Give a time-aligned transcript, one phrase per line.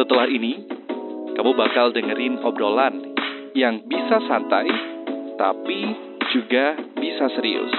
[0.00, 0.60] Setelah ini,
[1.36, 3.16] kamu bakal dengerin obrolan
[3.56, 4.68] yang bisa santai,
[5.40, 5.80] tapi
[6.32, 7.72] juga bisa serius.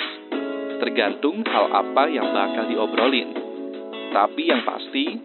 [0.81, 3.29] Tergantung hal apa yang bakal diobrolin.
[4.13, 5.17] Tapi yang pasti,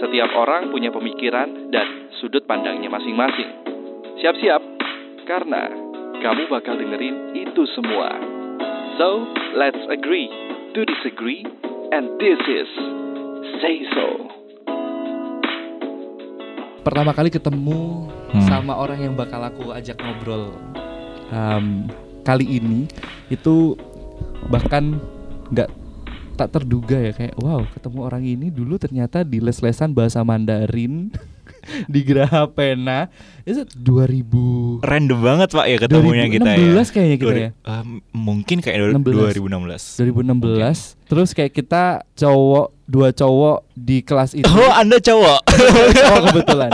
[0.00, 3.50] setiap orang punya pemikiran dan sudut pandangnya masing-masing.
[4.24, 4.62] Siap-siap,
[5.28, 5.68] karena
[6.24, 8.16] kamu bakal dengerin itu semua.
[8.96, 9.28] So,
[9.60, 10.28] let's agree
[10.72, 11.44] to disagree,
[11.92, 12.68] and this is
[13.60, 14.33] Say So.
[16.84, 18.42] Pertama kali ketemu Hmm.
[18.50, 20.58] sama orang yang bakal aku ajak ngobrol
[21.30, 21.86] um,
[22.26, 22.90] kali ini
[23.30, 23.78] itu
[24.50, 24.98] bahkan
[25.54, 25.70] nggak
[26.34, 31.14] tak terduga ya kayak wow ketemu orang ini dulu ternyata di les-lesan bahasa Mandarin
[31.92, 33.08] di Geraha Pena
[33.44, 36.80] itu 2000 Random banget pak ya ketemunya kita ya.
[36.80, 37.50] 2016 kayaknya kita Dua- ya.
[37.52, 39.04] eh, Mungkin kayak 16.
[39.36, 41.82] 2016 2016 terus kayak kita
[42.14, 44.44] cowok dua cowok di kelas itu.
[44.44, 45.40] Oh anda cowok?
[45.96, 46.70] Cowok kebetulan.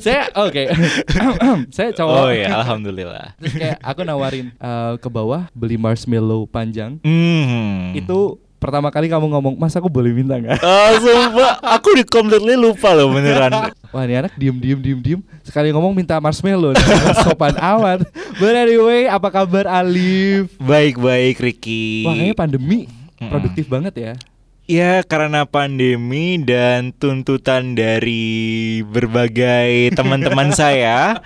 [0.00, 0.72] Saya oke.
[1.76, 2.16] Saya cowok.
[2.16, 3.36] Oh ya Alhamdulillah.
[3.36, 6.96] Terus kayak aku nawarin eh, ke bawah beli marshmallow panjang.
[7.04, 7.92] Hmm.
[7.92, 12.54] Itu pertama kali kamu ngomong, "Mas, aku boleh minta nggak?" Oh sumpah Aku di completely
[12.54, 15.20] lupa loh beneran Wah, ini anak diem diem diem diem.
[15.42, 16.86] Sekali ngomong minta marshmallow, nih,
[17.26, 18.06] sopan amat.
[18.38, 20.54] But anyway, apa kabar Alif?
[20.62, 23.26] Baik-baik Ricky Wah, kayaknya pandemi Mm-mm.
[23.26, 24.12] produktif banget ya.
[24.70, 31.18] Ya karena pandemi dan tuntutan dari berbagai teman-teman saya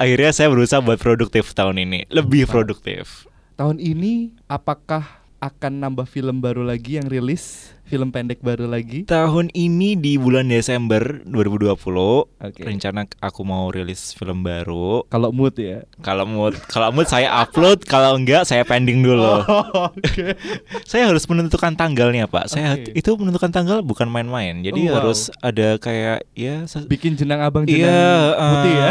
[0.00, 3.28] Akhirnya saya berusaha buat produktif tahun ini Lebih produktif
[3.60, 7.70] Tahun ini apakah akan nambah film baru lagi yang rilis?
[7.88, 9.02] Film pendek baru lagi?
[9.02, 11.72] Tahun ini di bulan Desember 2020
[12.36, 12.60] Oke.
[12.60, 15.88] Rencana aku mau rilis film baru Kalau mood ya.
[15.98, 19.40] Kalau mood kalau mood saya upload Kalau enggak saya pending dulu
[19.88, 20.36] Oke.
[20.84, 24.96] Saya harus menentukan tanggalnya pak Saya itu menentukan tanggal bukan main-main Jadi Oh, wow.
[25.00, 28.90] harus ada kayak ya Bikin jenang abang jenang Iya, putih ya.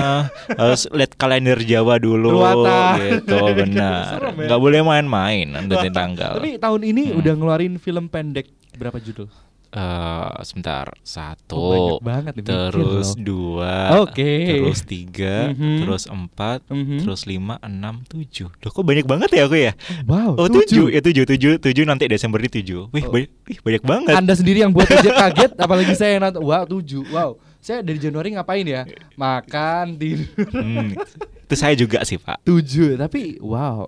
[0.57, 2.97] harus lihat kalender Jawa dulu Ruata.
[2.99, 4.17] gitu, benar.
[4.17, 4.45] Serem ya.
[4.47, 6.33] Nggak boleh main-main nentuin tanggal.
[6.35, 7.19] Tapi tahun ini Hmm.
[7.21, 9.27] udah ngeluarin film pendek berapa judul?
[9.67, 11.59] Eh, sebentar, Oh, satu,
[11.99, 13.59] banyak banget terus loh.
[13.59, 14.47] dua, Oke.
[14.47, 15.83] terus tiga, Mhm.
[15.83, 17.03] terus empat, Mhm.
[17.03, 18.47] terus lima, enam, tujuh.
[18.47, 19.75] Loh, kok banyak banget ya aku ya?
[20.07, 22.87] Wow, Oh tujuh, ya tujuh, tujuh, tujuh nanti Desember ini tujuh.
[22.95, 23.11] Wih, Oh.
[23.11, 24.13] banyak, wih, banyak banget.
[24.15, 26.47] Anda sendiri yang buat aja kaget, apalagi saya yang nonton.
[26.47, 27.03] Wow, tujuh.
[27.11, 28.87] Wow, saya dari Januari ngapain ya?
[29.19, 30.47] Makan, tidur.
[30.47, 30.95] Hmm,
[31.43, 32.39] itu saya juga sih pak.
[32.47, 33.83] Tujuh, tapi wow.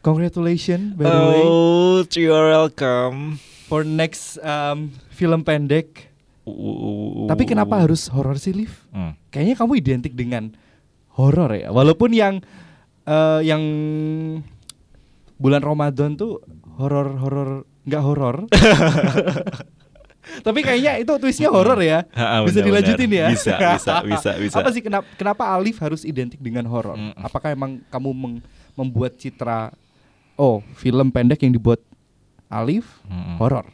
[0.00, 3.42] Congratulations by the way Oh, you're welcome.
[3.70, 6.10] For next um, film pendek.
[7.30, 8.74] Tapi kenapa harus horor sih, Liv?
[8.90, 9.14] Hmm.
[9.30, 10.50] Kayaknya kamu identik dengan
[11.14, 11.70] horor ya.
[11.70, 12.42] Walaupun yang
[13.06, 13.62] eh, yang
[15.38, 16.42] bulan Ramadan tuh
[16.74, 18.36] horor-horor nggak horor.
[20.46, 22.06] Tapi kayaknya itu twistnya horor ya.
[22.14, 23.26] Ha, bisa dilanjutin ya.
[23.30, 24.56] Bisa, bisa, bisa, bisa.
[24.58, 26.98] Apa sih kenapa kenapa Alif harus identik dengan horor?
[26.98, 27.14] Mm.
[27.18, 28.42] Apakah emang kamu meng-
[28.74, 29.74] membuat citra
[30.38, 31.82] oh, film pendek yang dibuat
[32.50, 33.38] Alif Mm-mm.
[33.38, 33.66] horor?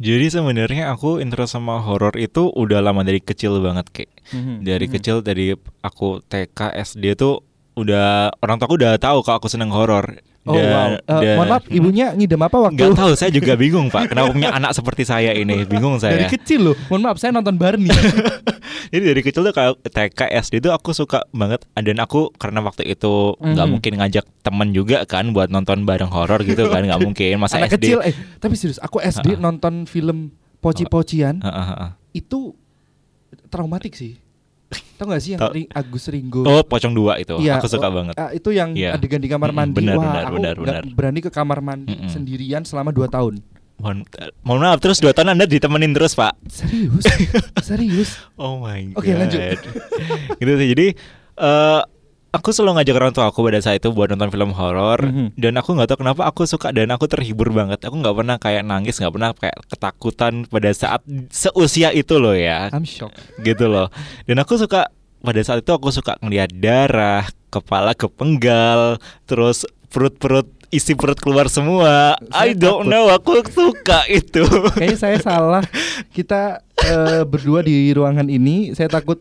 [0.00, 4.10] Jadi sebenarnya aku interest sama horor itu udah lama dari kecil banget kayak.
[4.32, 4.64] Mhm.
[4.64, 4.92] Dari Mhm.
[4.96, 7.44] kecil dari aku TK SD tuh
[7.76, 10.16] udah orang tua aku udah tahu kalau aku seneng horor.
[10.48, 10.96] Oh wow.
[11.20, 14.08] Eh, mohon maaf, ibunya ngidam apa waktu Gak tahu, saya juga bingung pak.
[14.08, 15.68] Kenapa punya anak seperti saya ini?
[15.68, 16.32] Bingung dari saya.
[16.32, 16.76] kecil loh.
[16.88, 17.92] Mohon maaf, saya nonton Barney.
[18.90, 21.62] Jadi dari kecil tuh kayak TK SD tuh aku suka banget.
[21.72, 23.72] Dan aku karena waktu itu nggak Mhm.
[23.72, 27.38] mungkin ngajak temen juga kan buat nonton bareng horor gitu kan nggak mungkin.
[27.38, 27.86] Masa Anak SD.
[27.86, 29.40] kecil eh tapi serius, aku SD Ha-ha.
[29.40, 31.90] nonton film poci-pocian Heeh, heeh.
[32.14, 32.52] itu
[33.46, 34.18] traumatik sih.
[34.96, 35.50] Tahu gak sih yang Tau.
[35.72, 36.42] Agus Ringgo?
[36.42, 37.34] Oh pocong dua itu.
[37.36, 38.14] Iya, aku suka oh, banget.
[38.14, 38.94] ah, itu yang Iya.
[38.94, 39.74] adegan di kamar mandi.
[39.76, 40.82] benar, Wah, benar, aku benar, benar.
[40.88, 42.06] berani ke kamar mandi Mm-mm.
[42.06, 43.42] sendirian selama 2 tahun.
[43.80, 44.04] Mohon,
[44.44, 46.36] mohon maaf terus dua tahun anda ditemenin terus pak.
[46.46, 47.04] Serius?
[47.58, 48.10] Serius?
[48.36, 49.00] Oh my god.
[49.00, 49.56] Oke, lanjut.
[50.40, 50.68] gitu sih.
[50.70, 50.86] Jadi
[51.40, 51.80] eh
[52.30, 55.34] aku selalu ngajak orang tua aku pada saat itu buat nonton film horor Mhm.
[55.34, 57.80] dan aku nggak tahu kenapa aku suka dan aku terhibur banget.
[57.82, 62.68] Aku nggak pernah kayak nangis, nggak pernah kayak ketakutan pada saat seusia itu loh ya,
[62.70, 63.18] I'm shocked.
[63.40, 63.88] gitu loh.
[64.28, 70.94] Dan aku suka pada saat itu aku suka ngeliat darah, kepala kepenggal, terus perut-perut isi
[70.94, 72.14] perut keluar semua.
[72.24, 72.88] Saya I don't takut.
[72.88, 74.42] know, aku suka itu.
[74.72, 75.62] Kayaknya saya salah.
[76.08, 79.18] Kita eh, berdua di ruangan ini, saya takut.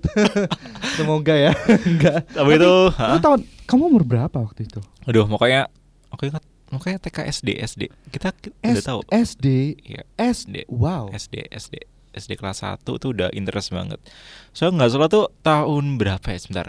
[0.98, 1.51] Semoga ya.
[1.84, 2.30] Enggak.
[2.30, 3.19] Tapi itu, Kamu hah?
[3.19, 4.81] tahun kamu umur berapa waktu itu?
[5.04, 5.69] Aduh, pokoknya
[6.10, 7.81] aku ingat pokoknya TK SD SD.
[8.07, 9.02] Kita ki- udah S- tahu.
[9.07, 9.48] SD.
[9.80, 10.66] Iya, SD.
[10.68, 11.10] Wow.
[11.12, 11.75] SD SD
[12.10, 14.02] SD kelas 1 tuh udah interest banget.
[14.52, 16.68] So nggak salah tuh tahun berapa ya sebentar.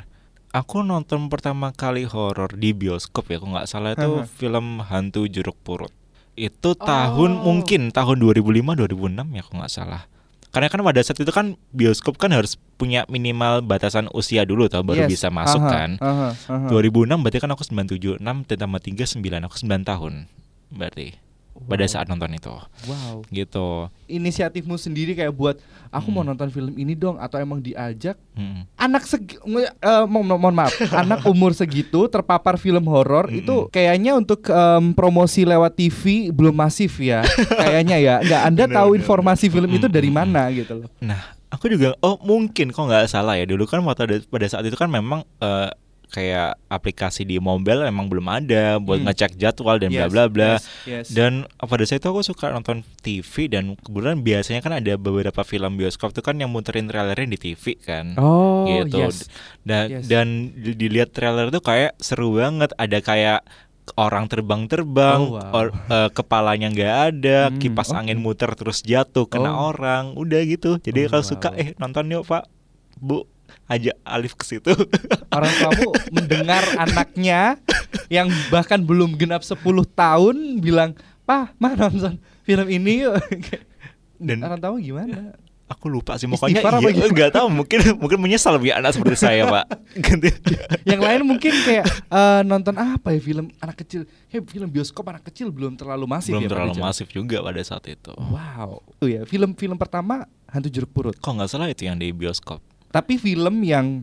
[0.51, 4.27] Aku nonton pertama kali horor di bioskop ya, aku nggak salah itu Haha.
[4.27, 5.95] film Hantu Jeruk Purut.
[6.35, 7.43] Itu tahun Oh.
[7.47, 10.03] mungkin tahun 2005 2006 ya aku nggak salah.
[10.51, 14.83] karena kan pada saat itu kan bioskop kan harus punya minimal batasan usia dulu tau
[14.83, 15.11] baru Yes.
[15.15, 15.91] bisa masuk Aha, kan.
[16.03, 16.67] aha, aha.
[16.67, 20.27] 2006 berarti kan aku 97, 6 ditambah 3 9, aku 9 tahun.
[20.69, 21.15] Berarti
[21.63, 22.55] pada saat nonton itu.
[22.85, 23.23] Wow.
[23.27, 23.67] Gitu.
[24.07, 25.57] Inisiatifmu sendiri kayak buat
[25.89, 26.31] aku mau Hmm.
[26.31, 28.63] nonton film ini dong atau emang diajak Mm.
[28.75, 33.41] anak segi eh, mo- mo- mohon maaf anak umur segitu terpapar film horor Mm-mm.
[33.41, 37.21] itu kayaknya untuk em, promosi lewat TV belum masif ya
[37.61, 40.21] kayaknya ya nggak anda Bener, tahu bener, informasi film itu dari Mm-mm.
[40.25, 44.03] mana gitu loh Nah, aku juga oh mungkin kok nggak salah ya dulu kan waktu
[44.05, 45.69] ada- pada saat itu kan memang eh,
[46.11, 49.07] kayak aplikasi di mobile memang belum ada buat Hmm.
[49.07, 50.53] ngecek jadwal dan bla bla bla.
[51.07, 55.75] Dan pada saat itu aku suka nonton TV dan kebetulan biasanya kan ada beberapa film
[55.75, 58.15] bioskop tuh kan yang muterin trailernya di TV kan.
[58.17, 59.01] oh gitu.
[59.01, 59.31] yes
[59.63, 60.05] Dan Yes.
[60.07, 62.75] dan di- dilihat trailer tuh kayak seru banget.
[62.75, 63.41] Ada kayak
[63.93, 65.51] orang terbang-terbang, Oh, wow.
[65.53, 67.99] or- eh, kepalanya nggak ada, Hmm, kipas oke.
[67.99, 69.69] angin muter terus jatuh kena Oh.
[69.69, 70.79] orang, udah gitu.
[70.79, 71.59] Jadi Oh, kalau suka wow.
[71.59, 72.47] eh nonton yuk Pak,
[72.97, 73.25] Bu,
[73.71, 74.75] ajak Alif ke situ.
[75.31, 77.57] orang tuamu mendengar anaknya
[78.09, 80.91] yang bahkan belum genap 10 tahun bilang
[81.23, 83.15] pah mah nonton film ini yuk
[84.19, 85.39] Dan- orang tua gimana
[85.71, 89.71] Aku lupa sih pokoknya iya, nggak tahu mungkin mungkin menyesal punya anak seperti saya Pak.
[90.03, 90.27] Ganti.
[90.83, 95.31] yang lain mungkin kayak eh, nonton apa ya film anak kecil kayak film bioskop anak
[95.31, 98.11] kecil belum terlalu masif Belum ya terlalu masif juga pada saat itu.
[98.11, 102.11] wow oh ya film film pertama hantu jeruk purut Kok nggak salah itu yang di
[102.11, 102.59] bioskop?
[102.91, 104.03] Tapi film yang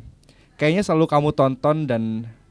[0.56, 2.04] kayaknya selalu kamu tonton dan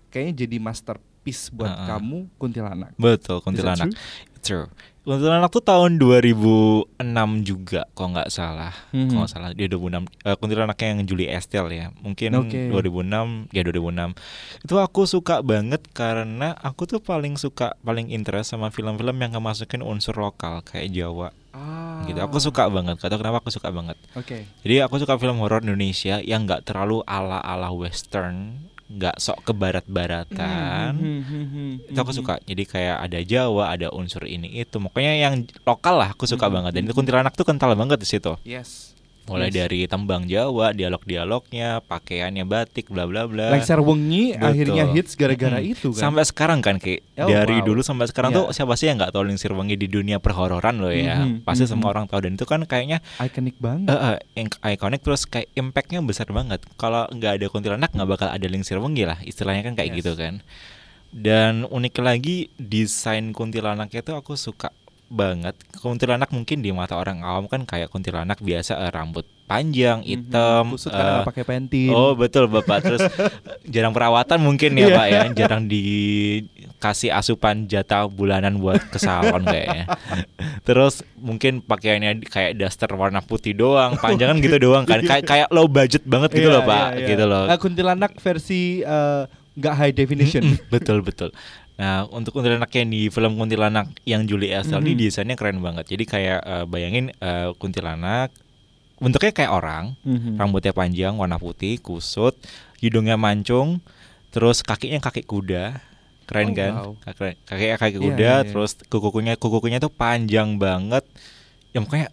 [0.09, 1.87] kayaknya jadi masterpiece buat Ah, ah.
[1.97, 3.91] kamu kuntilanak Betul, kuntilanak.
[3.91, 3.99] true?
[4.41, 4.69] True.
[5.07, 8.75] Kuntilanak tuh tahun 2006 juga, kok nggak salah.
[8.91, 9.07] Mhm.
[9.07, 10.03] Kok nggak salah dia 2006.
[10.27, 11.87] Eh, kuntilanak yang Julie Estelle ya.
[12.03, 12.67] Mungkin Oke.
[12.75, 14.19] 2006, ya 2006.
[14.67, 19.87] Itu aku suka banget karena aku tuh paling suka, paling interest sama film-film yang kemasukin
[19.87, 21.31] unsur lokal kayak Jawa.
[21.55, 22.19] ah Gitu.
[22.19, 22.99] Aku suka banget.
[22.99, 23.95] Kata kenapa aku suka banget.
[24.19, 29.53] oke Jadi aku suka film horor Indonesia yang nggak terlalu ala-ala western, nggak sok ke
[29.53, 30.91] barat-baratan.
[30.95, 32.35] Hmm, hmm, hmm, hmm, itu aku suka.
[32.47, 34.79] Jadi kayak ada Jawa ada unsur ini itu.
[34.79, 36.75] Pokoknya yang lokal lah aku suka banget.
[36.75, 38.39] Dan itu kuntilanak tuh kental banget di situ.
[38.47, 38.96] Yes
[39.27, 39.57] mulai Yes.
[39.59, 44.47] dari tembang Jawa dialog-dialognya pakaiannya batik bla bla bla Lengser Wengi Betul.
[44.47, 45.73] akhirnya hits gara-gara Mm-mm.
[45.73, 46.01] itu kan.
[46.07, 47.67] sampai sekarang kan Ki Oh, dari wow.
[47.67, 48.39] dulu sampai sekarang Iya.
[48.39, 51.65] tuh siapa sih yang nggak tahu Lingsir Wengi di dunia perhororan loh ya Mhm, pasti
[51.65, 51.71] mhm.
[51.71, 53.91] semua orang tahu dan itu kan kayaknya ikonik banget.
[53.91, 58.47] eh, yang ikonik terus kayak impactnya besar banget kalau nggak ada kuntilanak nggak bakal ada
[58.47, 59.99] Lingsir Wengi lah istilahnya kan kayak Yes.
[60.01, 60.35] gitu kan
[61.11, 64.69] dan unik lagi desain kuntilanaknya tuh aku suka
[65.07, 70.75] banget kuntilanak mungkin di mata orang awam kan kayak kuntilanak biasa eh, rambut panjang hitam
[70.75, 71.95] Mhm, eh, karena nggak pakai pentin.
[71.95, 73.03] Oh betul bapak terus
[73.73, 74.97] jarang perawatan mungkin ya Iya.
[74.97, 79.87] pak ya jarang dikasih asupan jatah bulanan buat ke salon kayaknya.
[80.63, 85.71] Terus mungkin pakaiannya kayak daster warna putih doang, panjangan gitu doang kan, kayak kayak low
[85.71, 87.09] budget banget gitu Iya, loh pak, iya, iya.
[87.09, 87.45] gitu loh.
[87.47, 89.23] Eh, kuntilanak versi eh,
[89.55, 90.43] nggak high definition.
[90.69, 91.31] Betul betul.
[91.77, 94.89] Nah untuk kuntilanak yang di film kuntilanak yang Julie Estelle Mhm.
[94.89, 95.85] ini desainnya keren banget.
[95.87, 98.33] Jadi kayak eh, bayangin eh, kuntilanak
[98.97, 100.41] bentuknya kayak orang, Mhm.
[100.41, 102.33] rambutnya panjang warna putih kusut
[102.77, 103.85] hidungnya mancung
[104.29, 105.81] terus kakinya kaki kuda
[106.25, 106.93] keren Oh, kan wow.
[107.03, 108.47] Kaki- kakinya kaki Iya, kuda iya, iya.
[108.47, 111.05] terus kuku-kukunya kuku-kukunya tuh panjang banget
[111.71, 112.09] ya makanya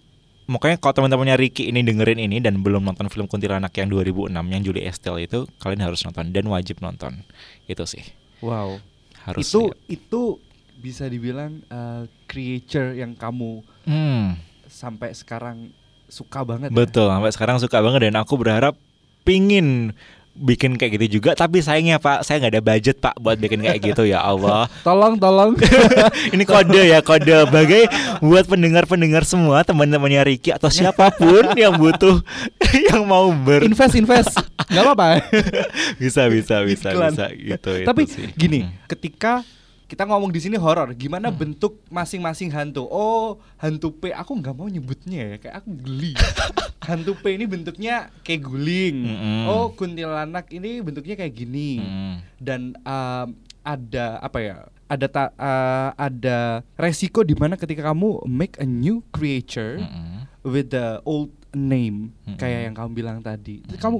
[0.46, 4.62] makanya kalau teman-temannya Ricky ini dengerin ini dan belum nonton film kuntilanak yang 2006 yang
[4.62, 7.24] Julie Estelle itu kalian harus nonton dan wajib nonton
[7.66, 8.04] itu sih
[8.40, 8.84] Wow.
[9.24, 9.78] Harus itu lihat.
[9.88, 10.22] itu
[10.76, 15.72] bisa dibilang eh, creature yang kamu Hmm, sampai sekarang
[16.06, 16.70] suka banget.
[16.70, 16.76] ya?
[16.76, 18.76] betul sampai sekarang suka banget dan aku berharap
[19.24, 19.96] pingin
[20.36, 23.80] bikin kayak gitu juga tapi sayangnya pak saya nggak ada budget pak buat bikin kayak
[23.80, 25.54] gitu ya Allah Tolong, tolong.
[26.34, 27.86] Ini kode ya kode bagai
[28.20, 32.18] buat pendengar-pendengar semua teman-temannya Ricky atau siapa pun yang butuh
[32.90, 34.34] yang mau ber invest, invest.
[34.68, 35.08] Nggak apa-apa.
[35.96, 37.14] bisa bisa bisa Iklan.
[37.14, 38.28] bisa gitu itu Tapi sih.
[38.34, 38.74] gini, Hmm.
[38.86, 39.34] ketika
[39.86, 41.38] kita ngomong di sini horor, gimana Hmm.
[41.38, 42.88] bentuk masing-masing hantu?
[42.88, 46.14] Oh, hantu P, aku nggak mau nyebutnya ya, kayak aku geli.
[46.88, 48.98] hantu P ini bentuknya kayak guling.
[49.08, 49.42] Mm-mm.
[49.48, 51.80] Oh, kuntilanak ini bentuknya kayak gini.
[51.80, 52.16] Hmm.
[52.36, 53.28] Dan um,
[53.62, 54.56] ada apa ya?
[54.84, 56.38] Ada ta- uh, ada
[56.76, 60.28] resiko di mana ketika kamu make a new creature Mm-mm.
[60.44, 62.36] with the old name Mm-mm.
[62.36, 63.64] kayak yang kamu bilang tadi.
[63.64, 63.80] Mm-mm.
[63.80, 63.98] Kamu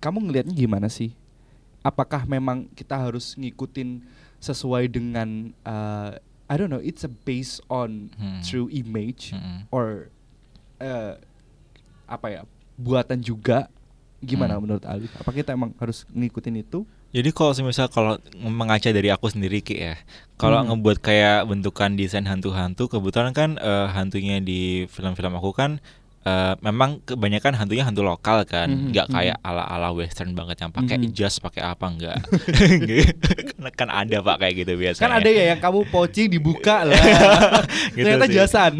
[0.00, 1.12] kamu ngelihatnya gimana sih?
[1.82, 4.02] Apakah memang kita harus ngikutin
[4.42, 6.18] sesuai dengan uh,
[6.50, 8.42] I don't know, it's a based on Mm-mm.
[8.42, 9.64] true image Mm-mm.
[9.70, 10.10] or
[10.76, 11.16] uh,
[12.04, 12.42] apa ya?
[12.74, 13.70] buatan juga.
[14.18, 14.62] Gimana Hmm.
[14.62, 15.10] menurut Alif?
[15.16, 16.86] Apa kita emang harus ngikutin itu?
[17.10, 19.98] Jadi kalau misal kalau mengaca dari aku sendiri Ki ya,
[20.36, 20.72] kalau Hmm.
[20.72, 25.82] ngebuat kayak bentukan desain hantu-hantu, kebetulan kan eh, hantunya di film-film aku kan
[26.22, 29.14] eh, memang kebanyakan hantunya hantu lokal kan, nggak mhm.
[29.14, 31.12] kayak ala-ala western banget yang pakai Mhm.
[31.12, 32.18] jas, pakai apa enggak.
[33.58, 35.02] Karena kan ada Pak kayak gitu biasanya.
[35.02, 36.98] Kan ada ya yang kamu poci dibuka lah.
[37.92, 38.34] Gitu Ternyata sih.
[38.34, 38.72] jasan.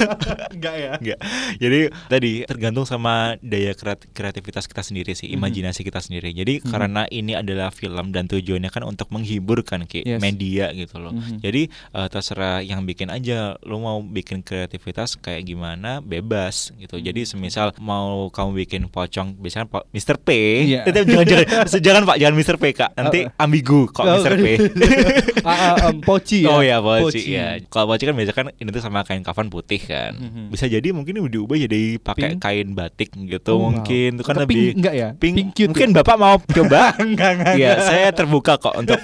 [0.54, 0.92] Enggak ya.
[0.96, 1.18] Enggak.
[1.58, 5.36] Jadi tadi tergantung sama daya kreat- kreativitas kita sendiri sih, Mhm.
[5.36, 6.32] imajinasi kita sendiri.
[6.32, 6.68] Jadi Mhm.
[6.70, 10.20] karena ini adalah film dan tujuannya kan untuk menghibur kan Ki, Yes.
[10.20, 11.12] media gitu loh.
[11.12, 11.40] Mhm.
[11.40, 16.96] Jadi eh, terserah yang bikin aja lu mau bikin kreativitas kayak gimana bebas gitu.
[16.96, 17.04] Mhm.
[17.04, 20.16] Jadi semisal mau kamu bikin pocong biasanya po Mr.
[20.16, 20.28] P.
[20.66, 20.80] Iya.
[20.86, 21.46] Tetep jangan jangan
[21.86, 22.56] jangan Pak, jangan Mr.
[22.56, 22.90] P Kak.
[22.94, 23.32] Nanti Oh.
[23.40, 24.34] ambigu kok Oh, Mr.
[24.36, 24.46] P.
[25.44, 26.48] Ah, em, poci ya.
[26.50, 27.20] Oh ya poci, Poci.
[27.30, 27.60] ya.
[27.66, 30.16] Kalau poci kan biasanya kan ini tuh sama kain kafan putih kan.
[30.16, 30.48] Mhm.
[30.48, 32.40] Bisa jadi mungkin ini diubah jadi pakai Pink?
[32.40, 33.64] kain batik gitu Oh, wow.
[33.70, 35.08] mungkin itu kan Atau lebih pink enggak ya?
[35.14, 35.96] Pink, Pink cute mungkin ya?
[36.00, 36.80] Bapak mau coba?
[36.96, 37.54] Enggak, enggak.
[37.54, 38.96] Iya, saya terbuka kok untuk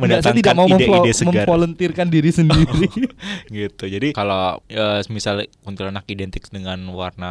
[0.00, 2.88] mendatangkan tidak mau ide-ide segar memvolunteerkan diri sendiri.
[3.48, 3.84] gitu.
[3.84, 7.21] Jadi kalau eh, misal kuntilanak identik dengan warna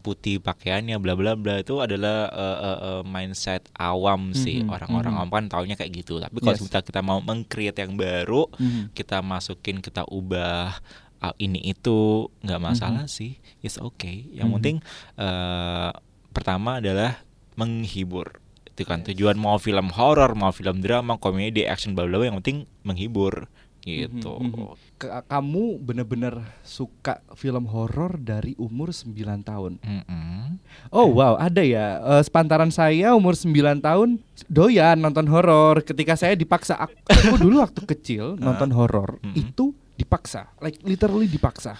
[0.00, 4.62] putih pakaiannya bla bla bla itu adalah eh, eh, eh, mindset awam sih.
[4.62, 5.20] Mhm, Orang-orang mhm.
[5.20, 6.18] awam kan taunya kayak gitu.
[6.18, 6.64] Tapi kalau Yes.
[6.64, 8.92] kita kita mau meng-create yang baru, Mhm.
[8.92, 10.78] kita masukin, kita ubah
[11.16, 13.40] ah, ini itu nggak masalah sih.
[13.60, 14.28] It's okay.
[14.30, 14.54] Yang Mhm.
[14.56, 14.76] penting
[15.16, 15.90] eh,
[16.30, 17.24] pertama adalah
[17.56, 18.38] menghibur.
[18.68, 22.68] Itu kan tujuan mau film horor, mau film drama, komedi, action bla bla yang penting
[22.84, 23.48] menghibur
[23.80, 24.36] gitu.
[24.36, 24.52] Mhm, mhm.
[24.52, 29.12] Ke- Kamu bener-bener suka film horor dari umur 9
[29.44, 29.76] tahun.
[29.76, 30.56] Mm-mm.
[30.88, 32.00] Oh wow, ada ya.
[32.00, 34.16] Eh, sepantaran saya umur 9 tahun
[34.48, 35.84] doyan nonton horor.
[35.84, 39.36] Ketika saya dipaksa, aku, aku dulu waktu kecil nonton horor Mm-mm.
[39.36, 41.76] itu dipaksa, like literally dipaksa.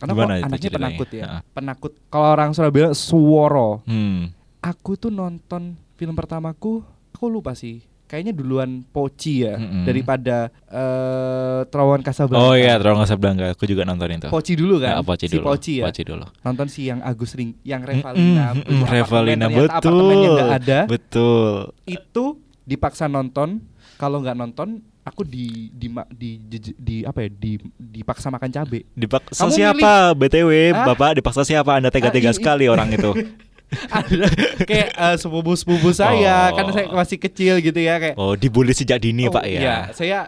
[0.00, 0.76] Karena Gimana anaknya ceritanya?
[0.80, 1.24] penakut ya.
[1.24, 1.36] Ha.
[1.52, 1.92] Penakut.
[2.08, 3.84] Kalau orang Surabaya suworo.
[3.84, 4.32] Hmm.
[4.60, 6.80] Aku tuh nonton film pertamaku,
[7.12, 7.84] aku lupa sih.
[8.04, 9.82] Kayaknya duluan Poci ya Mm-mm.
[9.82, 12.42] daripada eh Terowongan Casablanca.
[12.42, 13.44] Oh iya, Terowongan Casablanca.
[13.50, 14.28] Aku juga nonton itu.
[14.28, 14.90] Poci dulu kan?
[14.90, 15.44] Ya, Poci si dulu.
[15.46, 15.84] Poci ya.
[15.84, 16.26] Poci dulu.
[16.40, 19.80] Nonton si yang Agus Ring, yang Revalina, punya mm-mm, Revalina apartemennya
[20.20, 20.36] betul.
[20.36, 20.78] nggak ada.
[20.86, 21.52] Betul.
[21.84, 22.24] Itu
[22.62, 23.64] dipaksa nonton.
[23.94, 24.68] Kalau nggak nonton,
[25.00, 27.30] aku di di, di, di, di- apa ya?
[27.30, 28.84] Di dipaksa makan cabe.
[28.90, 30.12] Dipaksa Kamu siapa?
[30.12, 30.86] BTW, Hah?
[30.88, 31.78] Bapak dipaksa siapa?
[31.78, 33.10] Anda tega-tega Ah, sekali orang itu.
[33.90, 34.26] ada
[34.68, 36.54] kayak eh, sepupu-sepupu saya Oh.
[36.54, 39.58] kan saya masih kecil gitu ya kayak Oh, dibully sejak dini, Oh, Pak ya.
[39.58, 40.18] iya, saya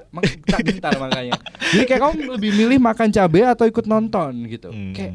[0.45, 1.39] tak gentar makanya.
[1.71, 4.69] Jadi kayak kamu lebih milih makan cabe atau ikut nonton gitu.
[4.69, 4.93] Hmm.
[4.93, 5.13] Kayak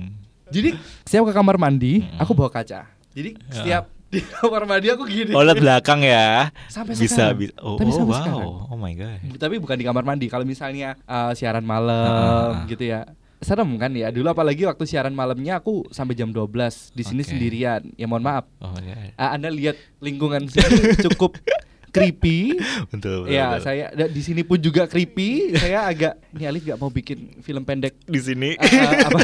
[0.47, 0.69] jadi
[1.03, 2.19] saya ke kamar mandi, Hmm.
[2.19, 2.87] aku bawa kaca.
[3.11, 3.53] Jadi Ya.
[3.53, 5.31] setiap di kamar mandi aku gini.
[5.31, 6.51] Oh, lihat belakang ya.
[6.67, 7.55] Sampai bisa bisa.
[7.59, 8.19] Oh, Tapi oh, sampai wow.
[8.19, 8.43] sekarang.
[8.67, 9.19] Oh my god.
[9.35, 10.27] Tapi bukan di kamar mandi.
[10.27, 13.07] Kalau misalnya eh, siaran malam gitu ya.
[13.41, 14.07] Serem kan ya.
[14.07, 16.45] Dulu apalagi waktu siaran malamnya aku sampai jam 12
[16.91, 17.29] di sini Oke.
[17.31, 17.81] sendirian.
[17.95, 18.45] Ya mohon maaf.
[18.57, 19.11] Oh my god.
[19.15, 21.41] Ah, anda lihat lingkungan sini cukup
[21.89, 22.61] creepy.
[22.87, 23.33] Betul, betul.
[23.33, 23.65] Ya, betul.
[23.65, 25.57] saya di sini pun juga creepy.
[25.57, 28.53] saya agak ini Alif gak mau bikin film pendek di sini.
[28.55, 29.19] ah, apa,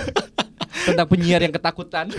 [0.83, 2.09] tentang penyiar yang ketakutan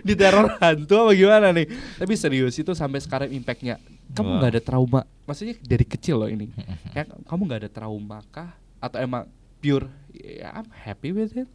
[0.00, 1.66] di teror hantu apa gimana nih?
[1.98, 3.82] Tapi serius itu sampai sekarang impactnya.
[4.08, 4.36] Kamu Wow.
[4.38, 5.00] nggak ada trauma?
[5.26, 6.54] Maksudnya dari kecil loh ini.
[6.94, 8.54] Kayak kamu nggak ada trauma kah?
[8.78, 9.26] Atau emang
[9.60, 9.88] pure?
[10.16, 11.46] Ya, I'm happy with it.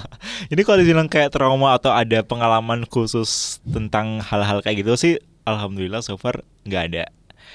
[0.52, 5.14] Ini kalau dibilang kayak trauma atau ada pengalaman khusus tentang hal-hal kayak gitu sih,
[5.48, 7.04] alhamdulillah so far nggak ada,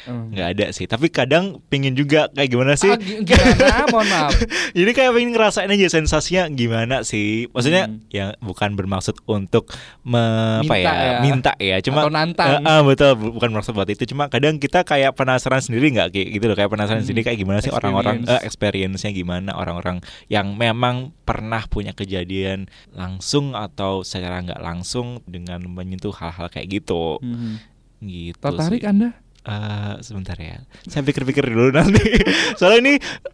[0.04, 0.30] Hmm.
[0.30, 0.84] nggak ada sih.
[0.84, 2.88] Tapi kadang pingin juga kayak gimana sih?
[2.88, 3.88] Ah, gi- gimana?
[3.88, 4.32] Mohon maaf.
[4.76, 7.48] Ini kayak pengen ngerasain aja sensasinya gimana sih?
[7.50, 8.04] Maksudnya Hmm.
[8.08, 9.72] ya bukan bermaksud untuk
[10.02, 11.20] me- apa Minta ya, ya.
[11.20, 12.50] minta ya, cuma Atau nantang.
[12.58, 14.04] Eh, ah, betul, bu- bukan maksud buat itu.
[14.06, 17.08] Cuma kadang kita kayak penasaran sendiri nggak kayak gitu loh, kayak penasaran Hmm.
[17.08, 18.36] sendiri kayak gimana sih orang-orang Experience.
[18.36, 19.98] eh, experience-nya gimana orang-orang
[20.28, 24.84] yang memang pernah punya kejadian langsung atau secara nggak langsung
[25.24, 27.18] dengan menyentuh hal-hal kayak gitu.
[27.18, 27.58] Hmm.
[28.00, 28.90] Gitu Tertarik sih.
[28.90, 29.10] Anda?
[29.44, 30.64] Eh, sebentar ya.
[30.88, 32.00] Saya pikir-pikir dulu nanti.
[32.60, 32.94] Soalnya ini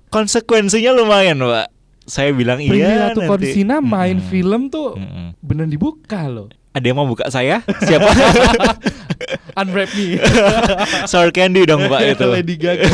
[0.09, 1.69] konsekuensinya lumayan, Pak.
[2.09, 3.29] Saya bilang iya Ratu nanti.
[3.29, 4.29] Konsina main Mm-mm.
[4.33, 5.37] film tuh Mm-mm.
[5.45, 6.49] beneran dibuka loh.
[6.73, 7.61] Ada yang mau buka saya?
[7.85, 8.09] Siapa?
[9.61, 10.17] Unwrap me.
[11.05, 12.25] Sour candy dong, Pak itu.
[12.25, 12.89] Lady Gaga.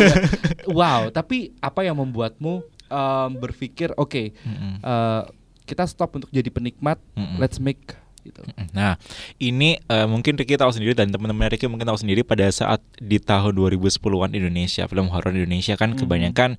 [0.68, 4.84] wow, tapi apa yang membuatmu em, berpikir oke, Mm-mm.
[4.84, 5.22] eh,
[5.64, 7.40] kita stop untuk jadi penikmat, Mm-mm.
[7.40, 7.96] let's make
[8.26, 8.42] gitu.
[8.74, 8.98] Nah,
[9.38, 13.22] ini eh, mungkin Ricky tahu sendiri dan teman-teman Ricky mungkin tahu sendiri pada saat di
[13.22, 16.00] tahun 2010-an Indonesia, film horor Indonesia kan Mhm.
[16.02, 16.50] kebanyakan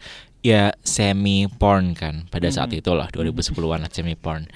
[0.46, 4.46] ya semi porn kan pada saat itulah 2010-an semi porn.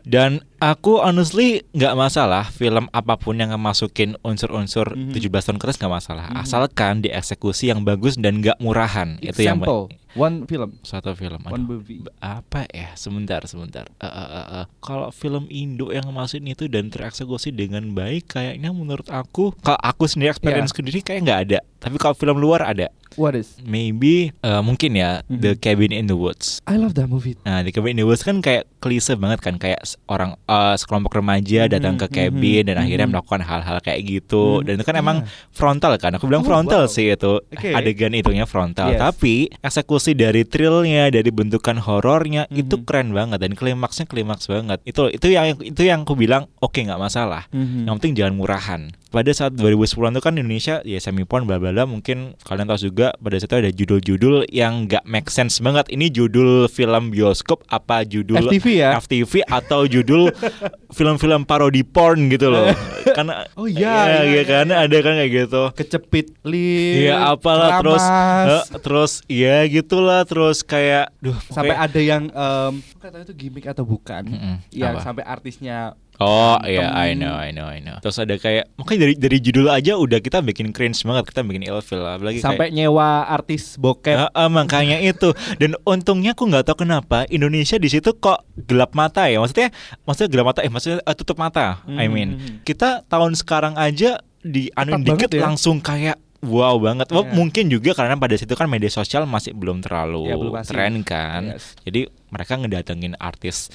[0.00, 5.10] Dan aku honestly nggak masalah film apa pun yang masukin unsur-unsur Mhm.
[5.10, 6.36] 17 tahun ke atas nggak masalah, Mhm.
[6.38, 9.16] asalkan dieksekusi yang bagus dan nggak murahan.
[9.18, 11.40] Itu yang Example, one film, satu film.
[11.42, 12.04] one Aduh, movie.
[12.18, 14.64] apa ya sebentar sebentar Eh, eh, eh, eh.
[14.78, 20.04] kalau film Indo yang masukin itu dan tereksekusi dengan baik kayaknya menurut aku kalau aku
[20.04, 20.78] sendiri experience Yeah.
[20.78, 23.54] sendiri kayak nggak ada tapi kalau film luar ada What is?
[23.60, 25.38] maybe eh, mungkin ya Mhm.
[25.38, 27.38] The Cabin in the Woods I love that movie.
[27.40, 31.22] Nah, The Cabin in the Woods kan kayak klise banget kan kayak orang uh, sekelompok
[31.22, 33.12] remaja Mhm, datang ke mhm, cabin dan akhirnya mhm.
[33.14, 34.64] melakukan hal-hal kayak gitu Mhm.
[34.66, 35.30] dan itu kan emang Iya.
[35.54, 36.90] frontal kan aku bilang Oh, frontal wow.
[36.90, 37.70] sih itu Oke.
[37.70, 38.98] adegan itunya frontal Yes.
[38.98, 42.84] tapi eksekusi dari thrillnya dari bentukan horornya itu Mhm.
[42.84, 46.98] keren banget dan klimaksnya klimaks banget itu itu yang itu yang aku bilang oke nggak
[46.98, 47.86] masalah Mhm.
[47.86, 48.82] yang penting jangan murahan.
[49.10, 52.88] Pada saat 2010-an itu kan Indonesia ya semi porn bla bla bla mungkin kalian tahu
[52.88, 55.86] juga pada saat itu ada judul-judul yang nggak make sense banget.
[55.88, 58.90] Ini judul film bioskop apa judul FTV ya?
[58.96, 60.30] FTV atau judul
[60.96, 62.70] film-film parodi porn gitu loh.
[63.16, 65.62] Karena Oh iya, iya, iya, kan ada kan kayak gitu.
[65.74, 67.02] Kecepit lip.
[67.02, 72.74] Iya apalah terus eh, terus ya gitulah terus kayak duh sampai pokoknya- ada yang em
[72.96, 75.02] kata itu gimmick atau bukan Mm-mm, yang apa?
[75.02, 77.96] sampai artisnya Oh iya, I know, I know, I know.
[77.98, 81.64] Terus ada kayak, makanya dari dari judul aja udah kita bikin cringe banget, kita bikin
[81.64, 82.20] ilfil lah.
[82.20, 85.32] Apalagi sampai kayak, nyewa artis bokep Ah, ah, makanya itu.
[85.56, 89.40] Dan untungnya aku nggak tahu kenapa Indonesia di situ kok gelap mata ya.
[89.40, 89.72] Maksudnya,
[90.04, 91.80] maksudnya gelap mata, eh maksudnya eh, tutup mata.
[91.88, 95.48] I mean, kita tahun sekarang aja di anu dikit ya.
[95.48, 97.12] langsung kayak Wow banget.
[97.12, 97.36] Wah, Iya.
[97.36, 100.72] Mungkin juga karena pada situ kan media sosial masih belum terlalu Ya, belum masif.
[100.72, 101.52] tren kan.
[101.52, 101.76] Yes.
[101.84, 103.68] Jadi mereka ngedatengin artis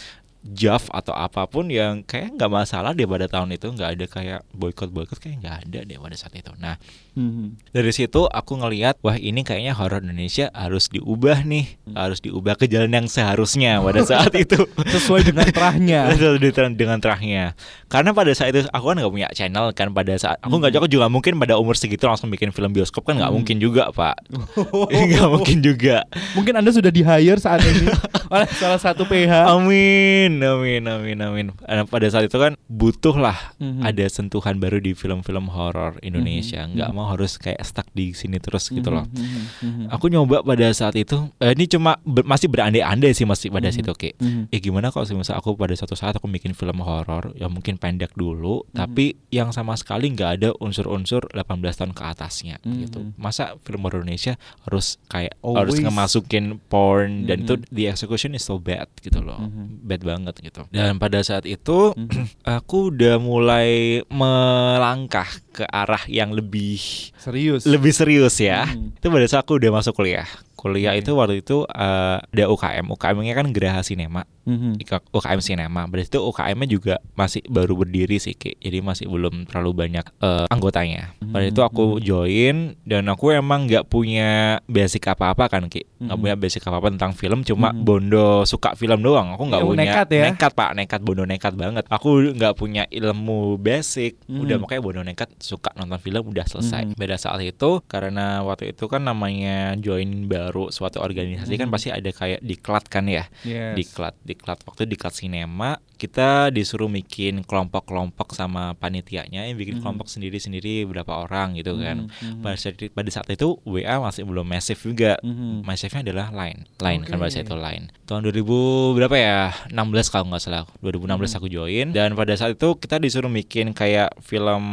[0.45, 4.39] Jav atau apa pun yang kayak nggak masalah deh pada tahun itu nggak ada kayak
[4.51, 6.53] boykot boykot kayak nggak ada deh pada saat itu.
[6.55, 6.77] Nah
[7.15, 7.71] Mhm.
[7.71, 11.95] dari situ aku ngelihat wah ini kayaknya horor Indonesia harus diubah nih Hmm.
[11.95, 16.37] harus diubah ke jalan yang seharusnya pada saat itu sesuai dengan terahnya Betul,
[16.75, 17.55] dengan- terahnya
[17.87, 20.87] karena pada saat itu aku kan nggak punya channel kan pada saat aku nggak aku
[20.87, 23.37] juga mungkin pada umur segitu langsung bikin film bioskop kan nggak Hmm.
[23.39, 24.19] mungkin juga pak
[25.07, 26.03] nggak mungkin juga
[26.35, 27.87] mungkin anda sudah di hire saat ini
[28.27, 31.47] oleh salah satu PH Amin, amin, amin, amin.
[31.63, 33.81] Eh, Pada saat itu kan butuh lah Mhm.
[33.81, 36.63] ada sentuhan baru di film-film horor Indonesia.
[36.63, 36.95] Mhm, Nggak mhm.
[36.95, 39.05] mau harus kayak stuck di sini terus gitu loh.
[39.05, 39.85] Mhm, mhm, mhm.
[39.91, 43.75] Aku nyoba pada saat itu, eh, ini cuma ber- masih berandai-andai sih masih pada Mhm.
[43.75, 44.09] situ oke.
[44.17, 44.49] Mhm.
[44.49, 48.15] Eh gimana kalau misalnya aku pada suatu saat aku bikin film horor yang mungkin pendek
[48.15, 48.73] dulu, Mhm.
[48.73, 52.75] tapi yang sama sekali nggak ada unsur-unsur 18 tahun ke atasnya Mhm.
[52.81, 52.99] gitu.
[53.15, 55.85] Masa film horor Indonesia harus kayak harus Always.
[55.85, 57.45] ngemasukin porn dan Mhm.
[57.45, 59.83] itu the execution is so bad gitu loh, Mhm.
[59.83, 60.65] bad banget gitu.
[60.73, 62.41] Dan pada saat itu Mhm.
[62.57, 66.79] aku udah mulai melangkah ke arah yang lebih
[67.19, 68.65] serius lebih serius ya.
[68.65, 68.97] Mhm.
[68.97, 70.25] Itu pada saat aku udah masuk kuliah.
[70.55, 71.05] Kuliah Oke.
[71.05, 72.89] itu waktu itu eh, ada UKM.
[72.89, 74.25] UKM-nya kan Geraha Sinema.
[74.45, 74.77] Mhm.
[74.77, 75.85] Ika- UKM Sinema.
[75.85, 78.53] Berarti itu UKM-nya juga masih baru berdiri sih, Ki.
[78.55, 81.17] Jadi masih belum terlalu banyak eh, anggotanya.
[81.19, 84.29] Pada Mhm, itu aku join dan aku emang nggak punya
[84.65, 85.81] basic apa-apa kan, Ki.
[85.97, 86.21] Nggak Mhm.
[86.21, 87.81] punya basic apa-apa tentang film, cuma Mhm.
[87.81, 89.33] bondo suka film doang.
[89.33, 90.23] Aku nggak Ya, punya nekat ya?
[90.29, 90.69] nekat, Pak.
[90.73, 91.83] Nekat bondo nekat banget.
[91.89, 94.21] Aku nggak punya ilmu basic.
[94.25, 94.39] Mhm.
[94.39, 96.85] Udah makanya bondo nekat suka nonton film udah selesai.
[96.85, 96.95] Mhm.
[96.95, 101.73] Beda saat itu karena waktu itu kan namanya join baru suatu organisasi kan Mhm.
[101.73, 103.73] pasti ada kayak diklat kan ya Yes.
[103.75, 109.81] diklat diklat waktu diklat sinema kita disuruh bikin kelompok-kelompok sama panitianya yang bikin Mhm.
[109.81, 112.41] kelompok sendiri-sendiri berapa orang gitu kan Mhm, mhm.
[112.43, 115.63] pada saat, pada saat itu WA masih belum massive juga Mhm.
[115.63, 117.55] Massivenya adalah Line Line kan pada saat Oke.
[117.55, 118.59] itu Line tahun 2000
[118.93, 119.39] berapa ya
[119.71, 121.37] 16 kalau nggak salah 2016 Mhm.
[121.39, 124.63] aku join dan pada saat itu kita disuruh bikin kayak film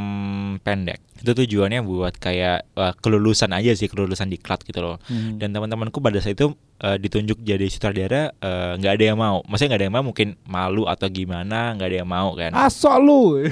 [0.60, 4.96] pendek itu tujuannya buat kayak eh, kelulusan aja sih kelulusan diklat gitu loh.
[5.06, 5.38] Mhm.
[5.38, 9.40] dan teman-temanku pada saat itu eh, ditunjuk jadi sutradara eh, nggak ada yang mau.
[9.46, 12.50] Maksudnya nggak ada yang mau mungkin malu atau gimana nggak ada yang mau kan.
[12.52, 13.22] Asok lu.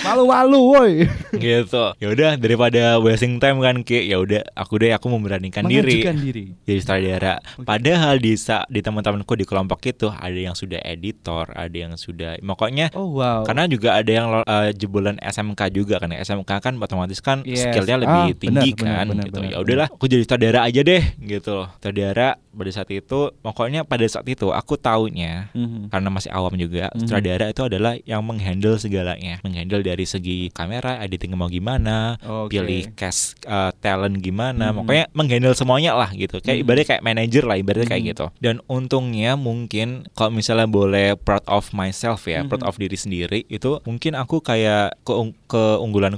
[0.00, 0.94] Malu-malu woi.
[1.36, 1.84] Gitu.
[1.98, 6.00] Ya udah daripada wasting time kan ki ya udah aku deh aku memberanikan diri.
[6.04, 6.44] Diri.
[6.64, 7.42] Jadi sutradara.
[7.60, 8.32] Padahal di
[8.70, 13.42] di teman-temanku di kelompok itu ada yang sudah editor ada yang sudah pokoknya oh wow.
[13.46, 16.10] karena juga ada yang eh, jebolan SMK juga kan.
[16.30, 17.66] SMK kan otomatis kan Yes.
[17.66, 20.60] skillnya Ah, lebih benar, tinggi benar, kan benar, gitu benar, ya udahlah aku jadi sutradara
[20.62, 25.90] aja deh gitu loh sutradara pada saat itu pokoknya pada saat itu aku taunya Mhm.
[25.90, 26.98] karena masih awam juga Mhm.
[27.00, 32.54] sutradara itu adalah yang menghandle segalanya menghandle dari segi kamera editing mau gimana Oke.
[32.54, 34.76] pilih cast uh, talent gimana Mhm.
[34.76, 36.62] pokoknya menghandle semuanya lah gitu kayak Mhm.
[36.62, 38.10] ibaratnya kayak manajer lah ibaratnya kayak Mhm.
[38.12, 42.68] gitu dan untungnya mungkin kalau misalnya boleh proud of myself ya proud Mhm.
[42.68, 45.34] of diri sendiri itu mungkin aku kayak keung-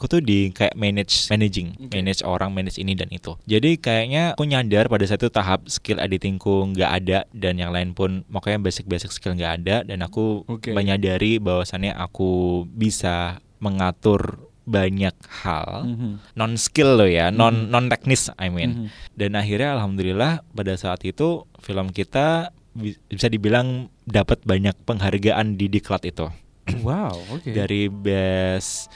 [0.03, 1.95] keunggulanku tuh di kayak manage managing Oke.
[1.95, 6.75] manage orang manage ini dan itu jadi kayaknya aku nyadar pada satu tahap skill editingku
[6.75, 10.75] nggak ada dan yang lain pun makanya basic basic skill nggak ada dan aku Oke.
[10.75, 16.39] menyadari bahwasannya aku bisa mengatur banyak hal Mhm.
[16.39, 17.71] non skill loh ya non Mhm.
[17.71, 18.89] non teknis I mean Mhm.
[19.17, 25.67] dan akhirnya alhamdulillah pada saat itu film kita bi- bisa dibilang dapat banyak penghargaan di
[25.67, 26.31] diklat itu
[26.87, 28.87] wow oke dari best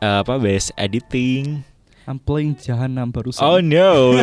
[0.00, 1.64] eh, apa best editing
[2.10, 3.38] I'm playing Jahanam barusan.
[3.38, 4.18] Oh no,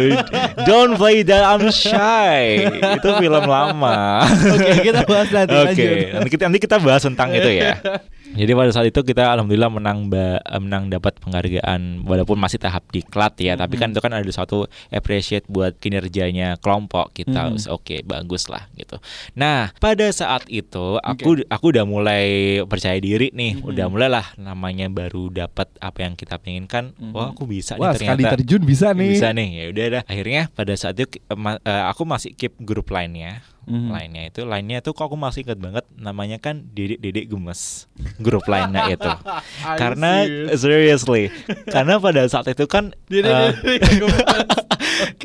[0.68, 1.48] don't play that.
[1.48, 2.68] I'm shy.
[2.68, 4.28] itu film lama.
[4.60, 5.56] Oke, kita bahas nanti.
[5.56, 7.80] Oke, nanti kita nanti kita bahas tentang itu ya.
[8.36, 13.38] Jadi pada saat itu kita alhamdulillah menang eh, menang dapat penghargaan walaupun masih tahap diklat
[13.40, 17.54] ya, tapi kan itu kan ada suatu appreciate buat kinerjanya kelompok kita.
[17.54, 17.72] Mhm.
[17.72, 19.00] Oke, bagus lah gitu.
[19.34, 22.26] Nah, pada saat itu aku aku udah mulai
[22.66, 23.70] percaya diri nih, Mhm.
[23.74, 26.92] udah mulai lah namanya baru dapat apa yang kita penginkan.
[26.98, 27.14] Mhm.
[27.14, 28.34] Wah, aku bisa Wah, nih sekali ternyata.
[28.42, 29.12] terjun bisa nih.
[29.14, 30.02] Bisa nih, ya udah dah.
[30.06, 33.92] Akhirnya pada saat itu eh, aku masih keep grup lainnya Mhm.
[33.92, 37.92] lainnya itu lainnya itu kok aku masih ingat banget namanya kan Dedek Dedek Gemes
[38.24, 39.12] grup lainnya itu.
[39.82, 40.24] Karena
[40.56, 41.28] seriously
[41.68, 43.52] karena pada saat itu kan eh,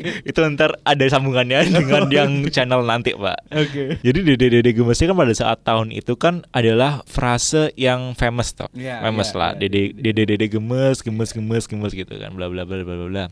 [0.28, 3.38] itu ntar ada sambungannya dengan yang channel nanti pak.
[3.54, 4.02] Oke.
[4.02, 8.52] jadi Dedek Dedek Gemes ini kan pada saat tahun itu kan adalah frase yang famous
[8.52, 9.60] tuh Iya, famous iya, lah iya.
[9.70, 13.24] Dedek Dedek Dedek Gemes Gemes Gemes Gemes gitu kan bla bla bla bla bla bla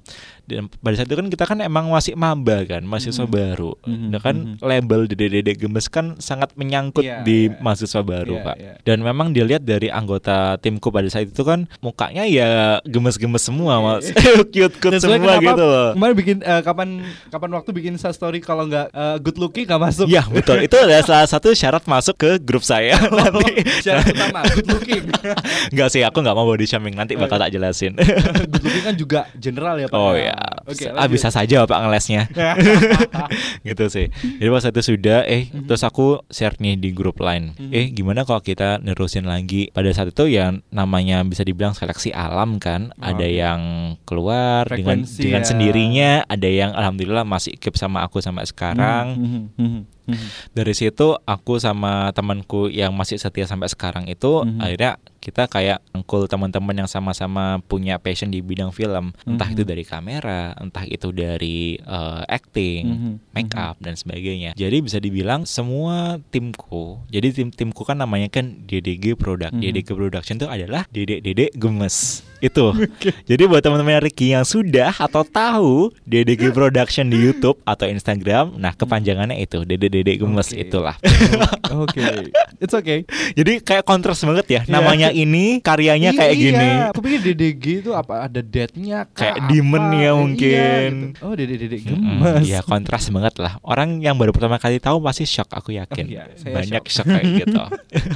[0.50, 3.78] dan pada saat itu kan kita kan emang masih maba kan mahasiswa baru.
[3.86, 4.60] Mhm, Nah kan mhm.
[4.60, 7.56] label Dede Dede Gemes kan sangat menyangkut Iya, di iya.
[7.56, 8.56] mahasiswa baru Iya, pak.
[8.58, 8.74] iya.
[8.82, 12.50] dan memang dilihat dari anggota timku pada saat itu kan mukanya ya
[12.82, 14.10] gemes-gemes semua mas.
[14.50, 15.90] cute cute why semua kenapa gitu loh.
[15.94, 16.88] Kemarin bikin eh, kapan
[17.28, 20.06] kapan waktu bikin Insta story kalau nggak eh, good looking nggak masuk.
[20.10, 20.58] Ya betul.
[20.60, 23.62] Itu adalah salah satu syarat masuk ke grup saya nanti.
[23.78, 25.04] Syarat utama good looking.
[25.74, 26.96] Nggak sih aku nggak mau body shaming.
[26.96, 27.92] Nanti bakal tak jelasin.
[28.50, 29.94] Good looking kan juga general ya Pak.
[29.94, 30.86] Oh ya, Oke.
[30.88, 32.28] ah, bisa saja pak ngelesnya
[33.66, 34.06] gitu sih.
[34.10, 35.66] Jadi pas itu sudah, eh Mhm.
[35.66, 37.52] terus aku share nih di grup lain.
[37.68, 39.68] Eh gimana kalau kita nerusin lagi?
[39.70, 42.92] Pada saat itu ya namanya bisa dibilang seleksi alam kan.
[42.96, 43.36] Ada Oke.
[43.36, 43.60] yang
[44.04, 45.48] keluar dengan Frekuensi dengan ya.
[45.48, 49.16] sendirinya, ada yang alhamdulillah masih keep sama aku sampai sekarang.
[49.16, 50.28] Mhm, mhm, mhm.
[50.52, 54.58] Dari situ aku sama temanku yang masih setia sampai sekarang itu Mhm.
[54.58, 54.92] akhirnya
[55.30, 59.54] kita kayak angkul teman-teman yang sama-sama punya passion di bidang film, entah Mhm.
[59.54, 63.12] itu dari kamera, entah itu dari eh, acting, Mhm.
[63.30, 64.58] make up dan sebagainya.
[64.58, 66.98] Jadi bisa dibilang semua timku.
[67.06, 69.54] Jadi tim timku kan namanya kan DDG Product.
[69.54, 69.62] Mhm.
[69.62, 72.26] DDG Production itu adalah Dedek Dedek Gemes.
[72.40, 72.72] Itu.
[73.30, 78.72] Jadi buat teman-teman Ricky yang sudah atau tahu DDG Production di YouTube atau Instagram, nah
[78.72, 80.58] kepanjangannya itu Dedek Dedek Gemes Oke.
[80.58, 80.96] itulah.
[81.84, 82.32] Oke.
[82.56, 83.04] It's okay.
[83.36, 84.60] Jadi kayak kontras banget ya.
[84.64, 84.72] Iya.
[84.72, 86.68] Namanya ini, karyanya kayak Iya, gini.
[86.88, 90.90] Aku pikir DDG itu apa ada deadnya Kayak demon ya mungkin.
[91.14, 91.24] gitu.
[91.24, 92.42] Oh, Mm-mm, gemes.
[92.44, 93.56] Iya kontras banget lah.
[93.60, 96.04] Orang yang baru pertama kali tahu pasti shock aku yakin.
[96.04, 97.04] Oh, iya, saya Banyak shock.
[97.04, 97.62] shock, kayak gitu.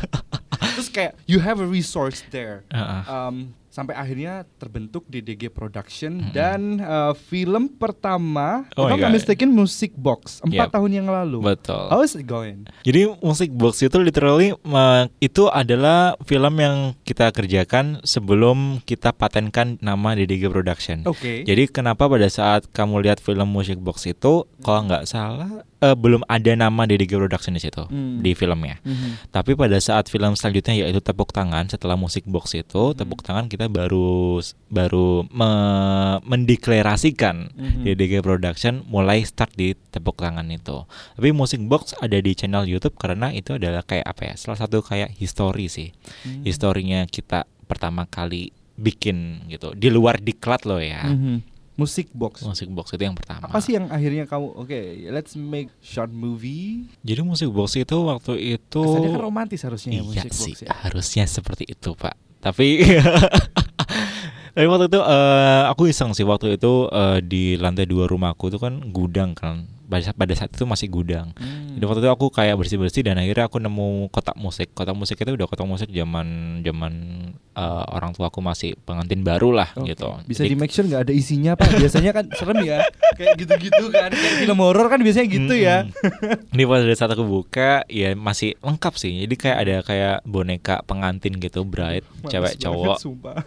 [0.74, 2.64] Terus kayak you have a resource there.
[2.68, 3.00] Heeh.
[3.06, 6.30] Um, sampai akhirnya terbentuk DDG Production Mm-mm.
[6.30, 9.10] dan uh, film pertama Oh not God.
[9.10, 10.72] mistaken Music Box empat Yep.
[10.72, 11.42] tahun yang lalu.
[11.42, 11.90] Betul.
[11.90, 12.70] How is it going?
[12.80, 19.74] Jadi musik box itu literally me- itu adalah film yang kita kerjakan sebelum kita patenkan
[19.80, 21.02] nama DDG Production.
[21.04, 21.42] Oke.
[21.42, 26.22] Jadi kenapa pada saat kamu lihat film musik box itu kalau nggak salah eh, belum
[26.24, 28.20] ada nama DDG Production di situ Hmm.
[28.20, 28.78] di filmnya.
[28.80, 29.28] Mhm.
[29.28, 32.96] Tapi pada saat film selanjutnya yaitu tepuk tangan setelah musik box itu Hmm.
[32.96, 37.82] tepuk tangan kita baru baru me- mendeklarasikan Mhm.
[37.84, 40.84] DDG Production mulai start di tepuk tangan itu.
[41.12, 44.34] Tapi musik box ada di channel YouTube karena itu adalah kayak apa ya?
[44.34, 45.90] Salah satu kayak history sih.
[46.22, 46.42] Hmm.
[46.42, 49.72] Historinya kita pertama kali bikin gitu.
[49.72, 51.04] Di luar diklat loh ya.
[51.04, 51.52] Mhm.
[51.74, 52.46] Music Box.
[52.46, 53.50] Musik box itu yang pertama.
[53.50, 56.86] Apa sih yang akhirnya kamu oke, let's make short movie.
[57.02, 60.62] Jadi musik box itu waktu itu Kesannya kan romantis harusnya ya iya Music sih, Box
[60.62, 60.70] ya.
[60.70, 62.14] harusnya seperti itu, Pak.
[62.44, 62.84] Tapi
[64.54, 68.60] Tapi waktu itu eh, aku iseng sih waktu itu eh, di lantai dua rumahku itu
[68.60, 69.66] kan gudang kan.
[69.94, 71.30] Pada saat, pada saat itu masih gudang.
[71.38, 71.78] Hmm.
[71.78, 74.74] Jadi waktu itu aku kayak bersih-bersih dan akhirnya aku nemu kotak musik.
[74.74, 76.26] Kotak musik itu udah kotak musik zaman
[76.60, 76.92] zaman
[77.54, 79.94] eh, orang tua aku masih pengantin baru lah Oke.
[79.94, 80.10] gitu.
[80.24, 81.70] Bisa Jadi- di make sure nggak ada isinya pak.
[81.72, 82.82] Biasanya kan serem ya.
[83.14, 84.10] Kayak gitu-gitu kan.
[84.10, 85.86] Kayak film horor kan biasanya gitu ya.
[85.86, 86.50] Mm-mm.
[86.50, 89.22] Ini pada saat aku buka ya masih lengkap sih.
[89.22, 92.96] Jadi kayak ada kayak boneka pengantin gitu, bride, Males cewek banget, cowok.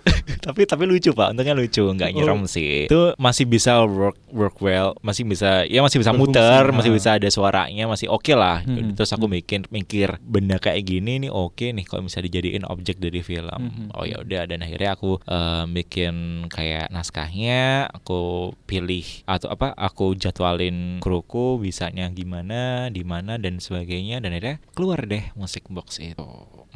[0.45, 2.15] Tapi tapi lucu pak, untungnya lucu, nggak Oh.
[2.15, 2.87] nyerem sih.
[2.87, 6.69] Itu masih bisa work work well, masih bisa ya masih bisa Berfungsi, ah.
[6.69, 8.63] masih bisa ada suaranya, masih oke lah.
[8.63, 8.95] Mhm.
[8.97, 13.21] Terus aku bikin mikir benda kayak gini nih oke nih kalau bisa dijadiin objek dari
[13.25, 13.59] film.
[13.59, 13.97] Mhm.
[13.97, 19.73] Oh ya udah dan akhirnya aku eh, bikin kayak naskahnya, aku pilih atau apa?
[19.75, 25.99] Aku jadwalin kruku bisanya gimana, di mana dan sebagainya dan akhirnya keluar deh musik box
[26.01, 26.27] itu.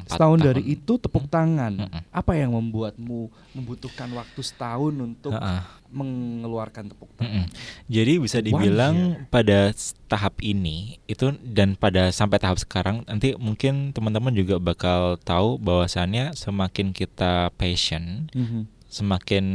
[0.07, 0.47] Setahun tahun.
[0.47, 1.77] dari itu tepuk tangan.
[1.77, 2.01] Mm-mm.
[2.09, 5.61] Apa yang membuatmu membutuhkan waktu setahun untuk Heeh.
[5.91, 7.45] Mengeluarkan tepuk tangan?
[7.45, 7.45] Mm-mm.
[7.87, 8.95] Jadi bisa dibilang
[9.27, 9.75] pada
[10.07, 16.33] tahap ini itu dan pada sampai tahap sekarang nanti mungkin teman-teman juga bakal tahu bahwasannya
[16.33, 18.67] semakin kita passion Mhm.
[18.91, 19.45] semakin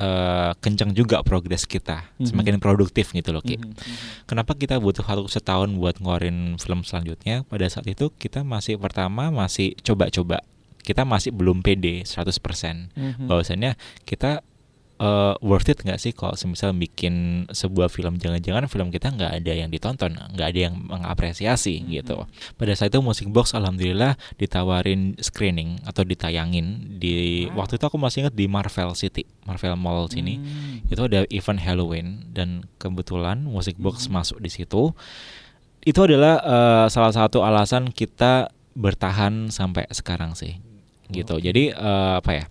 [0.00, 2.32] uh, kencang juga progres kita, Mhm.
[2.32, 3.60] semakin produktif gitu loh, Ki.
[3.60, 3.76] Mhm, mhm.
[4.24, 7.44] Kenapa kita butuh waktu setahun buat ngeluarin film selanjutnya?
[7.44, 10.40] Pada saat itu kita masih pertama masih coba-coba.
[10.80, 12.88] Kita masih belum pede 100%.
[12.96, 13.28] Mhm.
[13.28, 13.76] Bahwasannya
[14.08, 14.40] kita
[15.00, 19.52] eh, worth it nggak sih kalau semisal bikin sebuah film jangan-jangan film kita nggak ada
[19.56, 21.88] yang ditonton, nggak ada yang mengapresiasi Mhm.
[21.88, 22.16] gitu.
[22.54, 27.64] Pada saat itu Music Box alhamdulillah ditawarin screening atau ditayangin di Wow.
[27.64, 30.84] waktu itu aku masih ingat di Marvel City, Marvel Mall sini Hmm.
[30.84, 34.12] itu ada event Halloween dan kebetulan Music Box Mhm.
[34.12, 34.92] masuk di situ.
[35.80, 40.60] Itu adalah eh, salah satu alasan kita bertahan sampai sekarang sih.
[41.10, 41.40] Gitu.
[41.40, 42.44] Jadi eh, apa ya?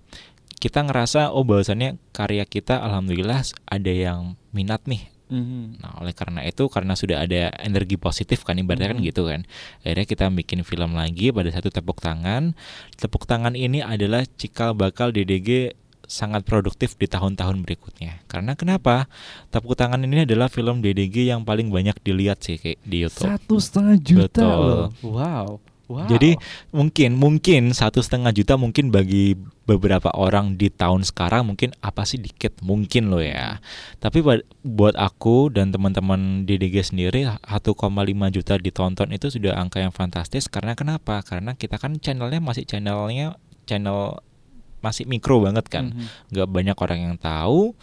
[0.60, 5.08] Kita ngerasa oh bahwasannya karya kita alhamdulillah ada yang minat nih.
[5.30, 5.80] Mhm.
[5.80, 9.08] Nah, oleh karena itu karena sudah ada energi positif kan ibaratnya kan Mhm.
[9.14, 9.46] gitu kan.
[9.86, 12.58] Akhirnya kita bikin film lagi pada satu tepuk tangan.
[12.98, 15.78] Tepuk tangan ini adalah cikal bakal DDG
[16.10, 18.26] sangat produktif di tahun-tahun berikutnya.
[18.26, 19.06] Karena kenapa?
[19.54, 23.30] Tepuk tangan ini adalah film DDG yang paling banyak dilihat sih kayak di YouTube.
[23.30, 24.66] Satu setengah juta Betul.
[24.66, 24.90] loh.
[25.06, 25.48] Wow.
[25.90, 26.06] Wow.
[26.06, 26.38] Jadi
[26.70, 29.34] mungkin mungkin satu setengah juta mungkin bagi
[29.70, 33.62] beberapa orang di tahun sekarang mungkin apa sih dikit mungkin loh ya.
[34.02, 34.26] Tapi
[34.66, 40.74] buat aku dan teman-teman DDG sendiri 1,5 juta ditonton itu sudah angka yang fantastis karena
[40.74, 41.22] kenapa?
[41.22, 43.38] Karena kita kan channelnya masih channelnya
[43.70, 44.18] channel
[44.82, 45.94] masih mikro banget kan.
[45.94, 46.34] Mhm.
[46.34, 47.76] nggak banyak orang yang tahu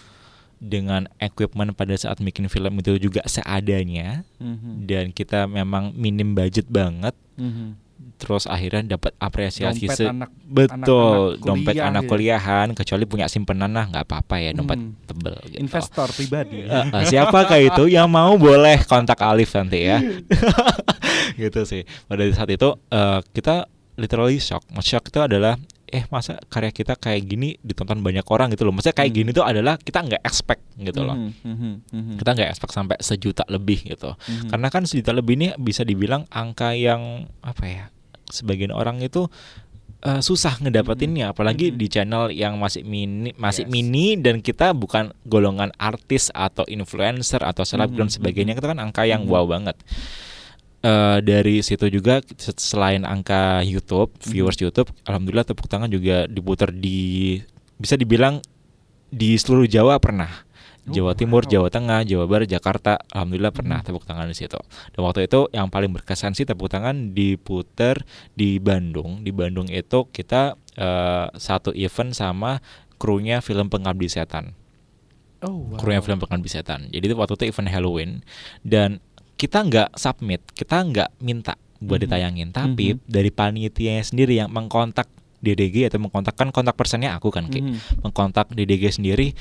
[0.57, 4.88] dengan equipment pada saat bikin film itu juga seadanya Mhm.
[4.88, 7.77] dan kita memang minim budget banget Mhm.
[8.16, 12.11] Terus akhirnya dapat apresiasi Dompet se- anak betul anak-anak dompet kuliah anak gitu.
[12.11, 14.96] kuliahan kecuali punya simpenan lah nggak apa-apa ya dompet Hmm.
[15.04, 15.56] tebel gitu.
[15.59, 16.59] investor pribadi.
[16.61, 20.00] Eh, eh, siapa kayak itu yang mau boleh kontak Alif nanti ya
[21.37, 25.56] gitu sih pada saat itu eh, kita literally shock shock itu adalah
[25.87, 29.18] eh masa karya kita kayak gini ditonton banyak orang gitu loh maksudnya kayak Hmm.
[29.22, 32.14] gini tuh adalah kita nggak expect gitu loh Mhm, mhm, mhm.
[32.18, 34.51] kita nggak expect sampai sejuta lebih gitu Mhm.
[34.51, 37.85] karena kan sejuta lebih ini bisa dibilang angka yang apa ya
[38.27, 39.31] sebagian orang itu
[39.99, 41.77] eh, susah ngedapetinnya apalagi Mhm.
[41.77, 43.72] di channel yang masih mini masih Yes.
[43.72, 48.61] mini dan kita bukan golongan artis atau influencer atau selebgram Mhm, sebagainya mhm.
[48.61, 49.31] itu kan angka yang Mhm.
[49.31, 49.75] wow banget
[50.87, 54.31] Eh, dari situ juga se- selain angka YouTube Mhm.
[54.31, 57.42] viewers YouTube alhamdulillah tepuk tangan juga diputar di
[57.75, 58.38] bisa dibilang
[59.11, 60.46] di seluruh Jawa pernah
[60.87, 61.51] Oh, Jawa Timur, wow.
[61.51, 63.90] Jawa Tengah, Jawa Barat, Jakarta, alhamdulillah pernah Mhm.
[63.90, 64.55] tepuk tangan di situ.
[64.94, 68.07] Dan waktu itu yang paling berkesan sih tepuk tangan diputer
[68.38, 69.27] di Bandung.
[69.27, 72.62] Di Bandung itu kita eh, satu event sama
[73.03, 74.55] krunya film Pengabdi Setan.
[75.42, 75.81] Oh, wow.
[75.81, 76.87] Krunya film Pengabdi Setan.
[76.92, 78.11] Jadi itu waktu itu event Halloween
[78.62, 79.03] dan
[79.37, 82.05] kita nggak submit, kita nggak minta buat Mhm.
[82.09, 83.05] ditayangin, tapi Mhm.
[83.05, 85.09] dari panitianya sendiri yang mengkontak
[85.44, 88.03] DDG atau mengkontak kan kontak personnya aku kan, Ki Mhm.
[88.09, 89.37] mengkontak DDG sendiri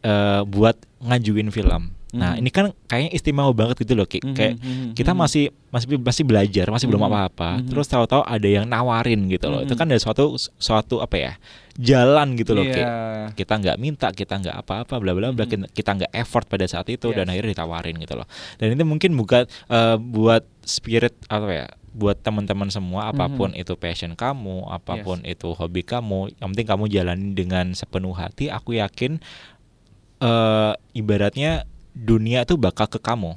[0.00, 1.92] eh buat ngajuin film.
[2.10, 2.40] Nah, Mhm.
[2.42, 4.18] ini kan kayaknya istimewa banget gitu loh, Ki.
[4.18, 5.20] Mhm, Kayak mhm, kita mhm.
[5.22, 7.50] masih masih masih belajar, masih belum Mhm, apa-apa.
[7.62, 7.70] mhm.
[7.70, 9.62] Terus tahu-tahu ada yang nawarin gitu loh.
[9.62, 9.78] Itu Mhm.
[9.78, 11.32] kan ada suatu suatu apa ya?
[11.78, 12.82] Jalan gitu loh, Ki.
[12.82, 13.30] Iya.
[13.32, 17.10] Kita nggak minta, kita nggak apa-apa, bla bla bla, kita- nggak effort pada saat itu
[17.10, 17.30] dan Yes.
[17.30, 18.26] akhirnya ditawarin gitu loh.
[18.58, 21.66] Dan itu mungkin bukan eh, buat spirit apa ya?
[21.90, 26.66] Buat teman-teman semua apa pun itu passion kamu, apa pun itu hobi kamu, yang penting
[26.66, 29.18] kamu jalani dengan sepenuh hati, aku yakin
[30.20, 33.34] eh ibaratnya dunia tuh bakal ke kamu.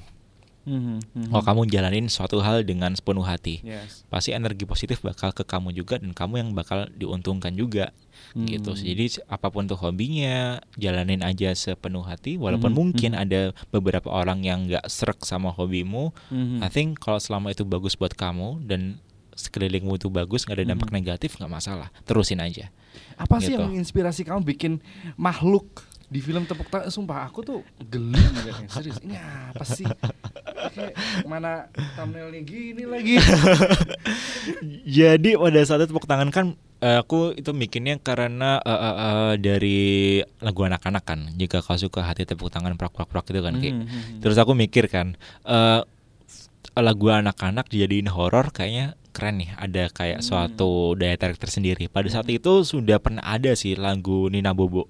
[0.64, 1.28] Mhm, mhm.
[1.28, 4.08] Kalau kamu jalanin suatu hal dengan sepenuh hati, Yes.
[4.08, 7.92] pasti energi positif bakal ke kamu juga dan kamu yang bakal diuntungkan juga
[8.34, 8.72] gitu.
[8.72, 8.80] Hmm.
[8.80, 13.24] Jadi apa pun tuh hobinya, jalanin aja sepenuh hati walaupun Mhm, mungkin mhm.
[13.28, 16.16] ada beberapa orang yang nggak serak sama hobimu.
[16.32, 16.64] Mhm.
[16.64, 19.04] I think kalau selama itu bagus buat kamu dan
[19.36, 20.96] sekelilingmu itu bagus nggak ada dampak Mhm.
[20.96, 22.70] negatif nggak masalah terusin aja
[23.18, 23.66] Apa sih gitu.
[23.66, 24.74] yang inspirasi kamu bikin
[25.18, 26.88] makhluk di film tepuk tangan?
[26.88, 28.70] Sumpah aku tuh geli ngeliatnya.
[28.70, 28.98] Serius.
[29.00, 29.16] Ini
[29.52, 29.88] apa sih?
[30.74, 33.20] Kayak mana thumbnailnya gini lagi.
[35.00, 36.46] Jadi pada saat itu tepuk tangan kan
[36.80, 39.82] eh, aku itu bikinnya karena eh, eh, eh, dari
[40.40, 41.20] lagu anak-anak kan.
[41.34, 43.54] Jika kau suka hati tepuk tangan prak-prak-prak itu kan.
[43.60, 43.70] Ki.
[43.72, 44.20] Mhm, mhm.
[44.22, 45.82] Terus aku mikir kan eh,
[46.74, 49.54] lagu anak-anak dijadiin horor kayaknya keren nih.
[49.56, 50.26] Ada kayak Hmm.
[50.26, 51.86] suatu daya tarik tersendiri.
[51.86, 54.90] Pada saat itu sudah pernah ada sih lagu Nina Bobo.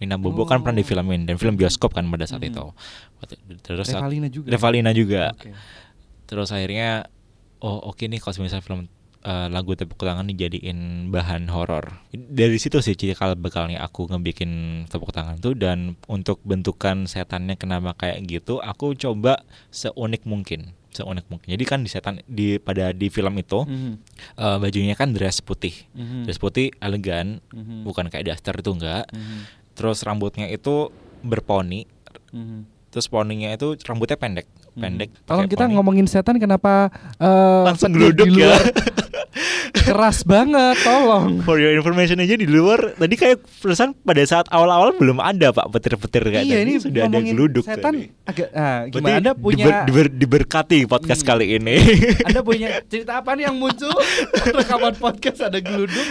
[0.00, 0.82] Nina Bobo kan pernah Oh.
[0.82, 2.50] difilmin dan film bioskop kan pada saat Mhm.
[2.50, 2.64] itu.
[3.60, 4.48] Terus Revalina juga.
[4.48, 5.22] Revalina juga.
[5.30, 5.52] Oke.
[6.24, 7.04] Terus akhirnya
[7.60, 8.82] oh oke nih kalau misalnya film
[9.20, 12.00] eh, lagu tepuk tangan dijadiin bahan horor.
[12.10, 14.48] Dari situ sih cikal bakalnya aku ngebikin
[14.88, 20.72] tepuk tangan tuh dan untuk bentukan setannya kenapa kayak gitu, aku coba seunik mungkin.
[20.90, 21.46] seunik mungkin.
[21.46, 23.92] Jadi kan di setan di pada di film itu Mhm.
[24.34, 25.86] eh, bajunya kan dress putih.
[25.92, 26.26] Mhm.
[26.26, 27.86] Dress putih elegan, Mhm.
[27.86, 29.06] bukan kayak daster itu enggak.
[29.06, 29.38] Mhm.
[29.80, 30.92] Terus rambutnya itu
[31.24, 31.88] berponi.
[32.36, 32.68] Mhm.
[32.92, 34.44] Terus poninya itu rambutnya pendek,
[34.76, 35.08] pendek.
[35.24, 35.74] Tolong pakai kita poni.
[35.78, 38.52] ngomongin setan kenapa eh, langsung geluduk ya.
[39.72, 41.40] keras banget, tolong.
[41.40, 45.66] For your information aja di luar tadi kayak perasaan pada saat awal-awal belum ada pak
[45.70, 46.64] petir-petir kayak iya tadi.
[46.64, 48.00] ini sudah ada geluduk setan tadi.
[48.24, 51.30] agak ah, Berarti gimana Anda punya diber- diber- diberkati podcast Hmm.
[51.30, 51.76] kali ini.
[52.26, 53.94] Anda punya cerita apa nih yang muncul
[54.58, 56.08] rekaman podcast ada geluduk?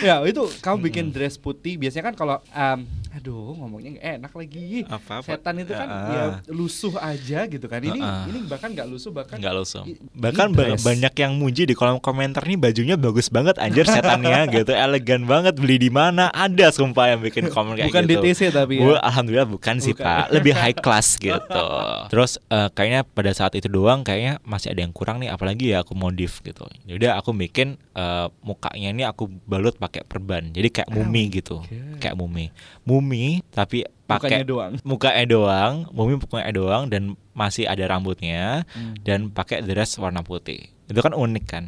[0.00, 2.82] ya itu kamu bikin dress putih biasanya kan kalau em,
[3.12, 4.68] aduh ngomongnya nggak enak lagi.
[4.84, 5.26] Apa, apa?
[5.28, 6.08] Setan itu kan Ah.
[6.08, 7.78] ya lusuh aja gitu kan.
[7.78, 8.24] Ini Ah.
[8.24, 9.84] ini bahkan nggak lusuh bahkan Enggak langsung.
[9.84, 10.80] i- Bahkan ba- dress.
[10.80, 15.54] banyak yang muji di kolom komentar nih bajunya bagus banget anjir setannya gitu, elegan banget
[15.54, 16.28] beli di mana?
[16.28, 18.20] Ada sumpah yang bikin komen kayak Bukan gitu.
[18.22, 18.82] DTC tapi ya.
[18.82, 20.02] Gua alhamdulillah bukan, sih Bukan.
[20.02, 21.64] pak, lebih high class gitu.
[22.08, 25.82] Terus eh, kayaknya pada saat itu doang kayaknya masih ada yang kurang nih, apalagi ya
[25.82, 26.64] aku modif gitu.
[26.84, 31.98] Yaudah aku bikin eh, mukanya ini aku balut pakai perban, jadi kayak mumi gitu, God.
[31.98, 32.48] kayak mumi,
[32.82, 33.00] mumi
[33.48, 34.72] tapi Mukanya pakai doang.
[34.82, 38.94] mukanya doang, mumi mukanya doang dan masih ada rambutnya Hmm.
[39.00, 40.68] dan pakai dress warna putih.
[40.86, 41.64] Itu kan unik kan?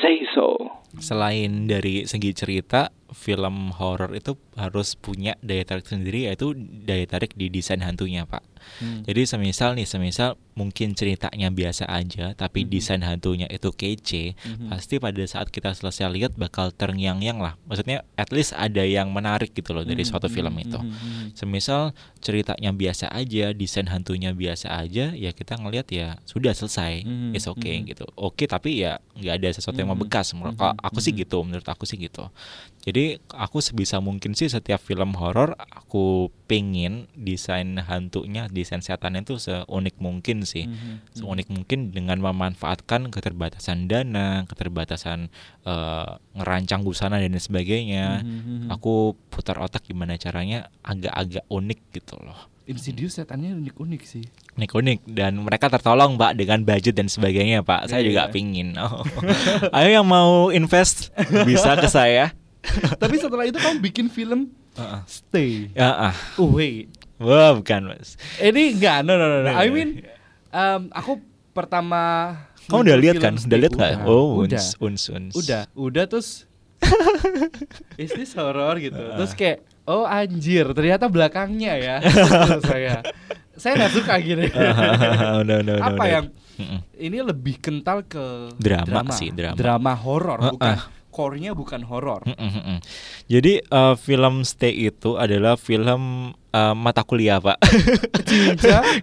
[0.00, 0.56] Say so.
[0.96, 7.36] Selain dari segi cerita, film horor itu harus punya daya tarik sendiri yaitu daya tarik
[7.36, 8.40] di desain hantunya, Pak.
[8.80, 9.04] Hmm.
[9.04, 12.70] Jadi semisal nih, semisal mungkin ceritanya biasa aja tapi Mhm.
[12.72, 14.72] desain hantunya itu kece, Mhm.
[14.72, 17.60] pasti pada saat kita selesai lihat bakal terngiang-ngiang lah.
[17.68, 20.78] Maksudnya at least ada yang menarik gitu loh dari Mhm, suatu film mhm, itu.
[20.80, 21.26] mhm, mhm.
[21.36, 21.92] Semisal
[22.24, 27.44] ceritanya biasa aja, desain hantunya biasa aja, ya kita ngelihat ya sudah selesai, Mhm, it's
[27.44, 27.92] okay mhm.
[27.92, 28.08] gitu.
[28.16, 30.32] Oke tapi ya nggak ada sesuatu yang membekas.
[30.32, 32.32] Menurut mhm, aku sih gitu, menurut aku sih gitu.
[32.80, 39.36] Jadi aku sebisa mungkin sih setiap film horor aku pengen desain hantunya, desain setannya itu
[39.36, 40.66] seunik mungkin sih.
[40.66, 45.28] Mhm, Seunik mungkin dengan memanfaatkan keterbatasan dana, keterbatasan
[45.64, 48.20] eh, ngerancang busana dan sebagainya.
[48.20, 48.68] mhm, mhm.
[48.72, 52.50] Aku putar otak gimana caranya agak-agak unik gitu loh.
[52.64, 54.24] Insidious setannya unik-unik sih.
[54.56, 57.92] Unik-unik dan mereka tertolong Pak dengan budget dan sebagainya Pak.
[57.92, 58.08] Saya Iya.
[58.08, 58.72] juga pingin.
[58.80, 59.04] Oh.
[59.76, 61.12] Ayo yang mau invest
[61.44, 62.32] bisa ke saya.
[63.02, 65.00] Tapi setelah itu kamu bikin film Heeh.
[65.06, 65.52] Stay.
[65.70, 66.16] Ya ah.
[66.34, 66.90] Oh wait.
[67.22, 68.18] Wah, bukan Mas.
[68.36, 69.38] Ini enggak, no no no.
[69.40, 69.46] no.
[69.46, 70.02] Nah, I mean
[70.50, 71.22] um, aku
[71.54, 72.34] pertama
[72.66, 73.38] Kamu udah lihat kan?
[73.38, 73.92] Udah lihat nggak?
[74.02, 74.58] udah, Oh, udah.
[74.58, 75.32] uns, uns, uns.
[75.36, 76.48] Udah, udah terus
[78.02, 78.98] Is this horror gitu.
[78.98, 81.96] Terus kayak oh anjir, ternyata belakangnya ya.
[82.68, 83.00] Saya.
[83.54, 84.50] Saya nggak suka gini.
[84.50, 86.10] no, no, no, Apa no.
[86.10, 86.80] yang Mm-mm.
[86.98, 89.54] ini lebih kental ke Drama sih, drama.
[89.54, 90.52] Drama horor, Uh-uh.
[90.58, 90.76] bukan
[91.14, 92.26] core-nya bukan horor.
[93.24, 96.02] Jadi eh, film Stay itu adalah film
[96.50, 97.62] eh, mata kuliah pak.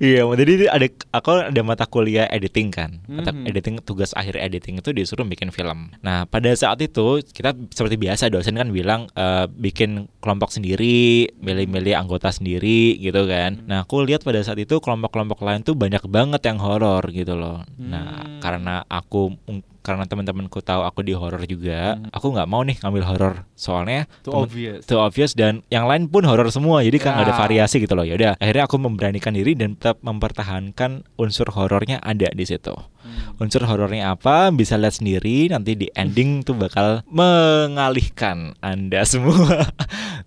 [0.02, 3.00] Iya, jadi ada aku ada mata kuliah editing kan.
[3.08, 3.48] Mata Mhm.
[3.48, 5.94] editing tugas akhir editing itu disuruh bikin film.
[6.02, 11.96] Nah, pada saat itu kita seperti biasa dosen kan bilang eh, bikin kelompok sendiri, milih-milih
[11.96, 13.64] anggota sendiri gitu kan.
[13.64, 17.64] Nah, aku lihat pada saat itu kelompok-kelompok lain tuh banyak banget yang horor gitu loh.
[17.78, 18.40] Nah, Hmm.
[18.44, 19.38] karena aku
[19.82, 22.10] karena teman-temanku tahu aku di horor juga, Hmm.
[22.10, 23.34] aku nggak mau nih ngambil horor.
[23.54, 24.82] Soalnya Too temen- obvious.
[24.86, 27.38] too obvious dan yang lain pun horor semua jadi kan ada Ya.
[27.38, 32.30] variasi gitu loh ya udah akhirnya aku memberanikan diri dan tetap mempertahankan unsur horornya ada
[32.30, 33.34] di situ Hmm.
[33.38, 39.66] unsur horornya apa bisa lihat sendiri nanti di ending tuh bakal mengalihkan anda semua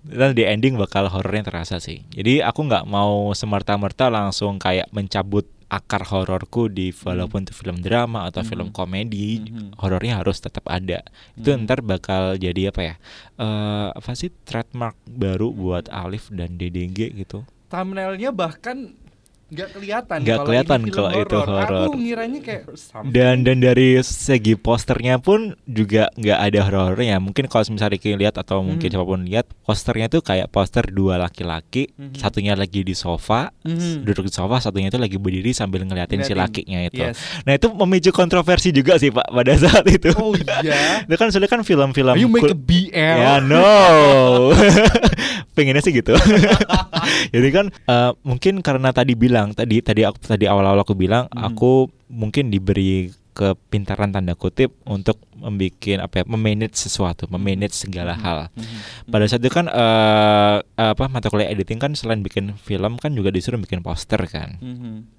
[0.03, 5.47] dan di ending bakal horornya terasa sih jadi aku nggak mau semerta-merta langsung kayak mencabut
[5.67, 8.49] akar hororku di walaupun itu film drama atau Hmm.
[8.49, 9.79] film komedi Mhm.
[9.79, 11.01] horornya harus tetap ada
[11.35, 11.65] itu Hmm.
[11.65, 12.95] ntar bakal jadi apa ya
[13.37, 18.95] eh apa sih trademark baru buat Alif dan DDG gitu Thumbnailnya bahkan
[19.55, 20.19] nggak kelihatan.
[20.21, 21.87] Nggak kelihatan kalau itu horor.
[21.87, 23.11] Aku ngiranya kayak something.
[23.11, 28.35] dan dan dari segi posternya pun juga nggak ada horornya mungkin kalau misalnya Ricky lihat
[28.35, 28.93] atau mungkin Mhm.
[28.93, 32.17] siapa pun lihat posternya tuh kayak poster dua laki-laki Mhm.
[32.17, 34.03] satunya lagi di sofa Mhm.
[34.03, 36.39] duduk di sofa satunya itu lagi berdiri sambil ngeliatin si Ngeliatin.
[36.41, 37.17] lakinya itu Yes.
[37.43, 41.05] nah itu memicu kontroversi juga sih pak pada saat itu Oh iya.
[41.05, 42.91] itu kan soalnya kan film-film You make a BL.
[42.95, 43.63] Ya no,
[45.55, 46.13] pengennya sih gitu.
[47.35, 51.41] Jadi kan eh, mungkin karena tadi bilang tadi tadi aku tadi awal-awal aku bilang Mhm.
[51.41, 51.71] aku
[52.11, 58.23] mungkin diberi kepintaran tanda kutip untuk membuat apa ya, memanage sesuatu, memanage segala Mhm.
[58.23, 58.39] hal.
[58.55, 58.79] Mhm.
[59.11, 63.35] Pada saat itu kan eh, apa mata kuliah editing kan selain bikin film kan juga
[63.35, 64.59] disuruh bikin poster kan.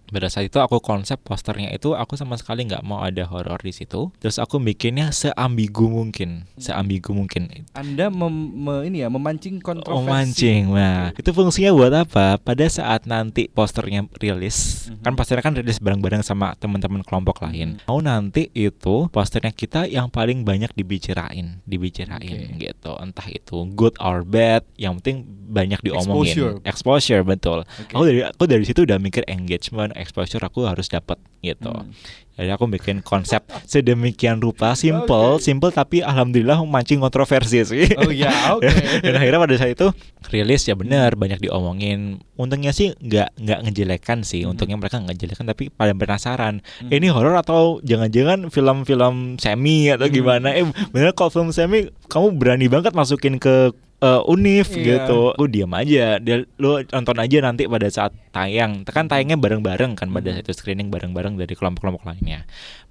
[0.06, 3.72] Pada saat itu aku konsep posternya itu aku sama sekali nggak mau ada horor di
[3.72, 9.96] situ terus aku bikinnya seambigu mungkin seambigu mungkin Anda mem- me- ini ya memancing kontroversi.
[9.96, 12.38] Oh mancing, nah itu fungsinya buat apa?
[12.38, 15.02] Pada saat nanti posternya rilis, Mhm.
[15.02, 17.80] kan posternya kan rilis bareng-bareng sama teman-teman kelompok lain.
[17.80, 17.88] Mhm.
[17.88, 22.60] Mau nanti itu posternya kita yang paling banyak dibicarain, dibicarain Oke.
[22.62, 22.92] gitu.
[22.96, 26.30] Entah itu good or bad, yang penting banyak diomongin.
[26.30, 26.54] Exposure.
[26.64, 27.60] Exposure betul.
[27.64, 27.94] Oke.
[27.94, 31.72] Aku dari aku dari situ udah mikir engagement, exposure aku harus dapat gitu.
[31.72, 31.90] Hmm.
[32.36, 37.88] Jadi aku bikin konsep sedemikian rupa, simple, simple tapi alhamdulillah mancing kontroversi sih.
[37.96, 38.68] Oh ya, oke.
[39.08, 39.88] Dan akhirnya pada saat itu
[40.28, 42.20] rilis ya benar banyak diomongin.
[42.36, 44.44] Untungnya sih nggak nggak ngejelekan sih.
[44.44, 44.52] Hmm.
[44.52, 46.60] Untungnya mereka nggak ngejelekan tapi pada penasaran.
[46.84, 46.92] Hmm.
[46.92, 50.16] "Eh, Ini horor atau jangan-jangan film-film semi atau Hmm.
[50.16, 50.52] gimana?
[50.52, 55.06] Eh bener kalau film semi kamu berani banget masukin ke eh, Unif Iya.
[55.06, 55.34] gitu.
[55.34, 56.18] Aku diam aja.
[56.18, 58.84] Dia lu nonton aja nanti pada saat tayang.
[58.84, 60.36] Kan tayangnya bareng-bareng kan pada Hmm.
[60.36, 62.44] saat itu screening bareng-bareng dari kelompok-kelompok lainnya.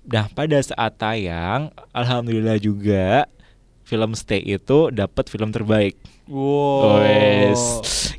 [0.05, 3.29] Nah, pada saat tayang alhamdulillah juga
[3.83, 5.97] film Stay itu dapat film terbaik.
[6.25, 7.01] Wow.
[7.01, 7.63] Wes,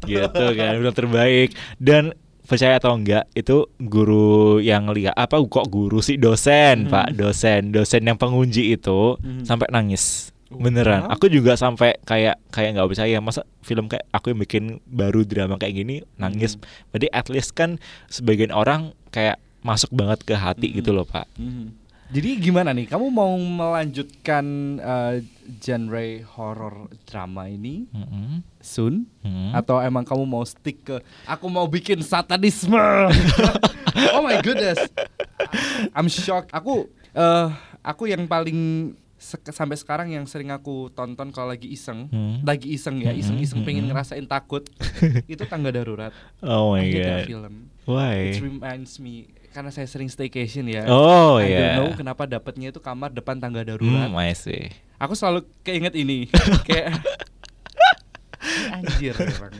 [0.02, 2.14] gitu kan film terbaik dan
[2.46, 6.94] percaya atau enggak itu guru yang lihat apa kok guru sih dosen Hmm.
[6.94, 9.42] pak dosen dosen yang pengunji itu Hmm.
[9.42, 14.40] sampai nangis beneran aku juga sampai kayak kayak nggak percaya masa film kayak aku yang
[14.40, 16.64] bikin baru drama kayak gini nangis Hmm.
[16.90, 17.78] berarti at least kan
[18.08, 20.76] sebagian orang kayak masuk banget ke hati Hmm.
[20.78, 21.84] gitu loh pak Mhm.
[22.06, 22.86] Jadi gimana nih?
[22.86, 24.46] Kamu mau melanjutkan
[24.78, 25.26] eh,
[25.58, 28.46] genre horror drama ini Mm-mm.
[28.62, 29.10] soon?
[29.20, 29.50] Mm.
[29.52, 32.78] Atau emang kamu mau stick ke aku mau bikin satanisme?
[34.14, 34.78] oh my goodness,
[35.92, 36.54] I'm shocked.
[36.54, 37.48] Aku eh
[37.82, 38.94] aku yang paling
[39.26, 42.40] sek- sampai sekarang yang sering aku tonton kalau lagi iseng, Hmm.
[42.42, 43.92] lagi iseng ya, Hmm, iseng-iseng hmm, pengen hmm.
[43.92, 44.62] ngerasain takut,
[45.26, 46.14] itu tangga darurat.
[46.40, 47.54] oh my god film.
[47.84, 50.86] why It reminds me karena saya sering staycation ya.
[50.86, 54.06] oh I ya don't know kenapa dapatnya itu kamar depan tangga darurat.
[54.06, 54.70] Hmm, I see.
[54.96, 56.30] Aku selalu keinget ini
[56.68, 56.94] kayak
[58.76, 59.54] anjir orang.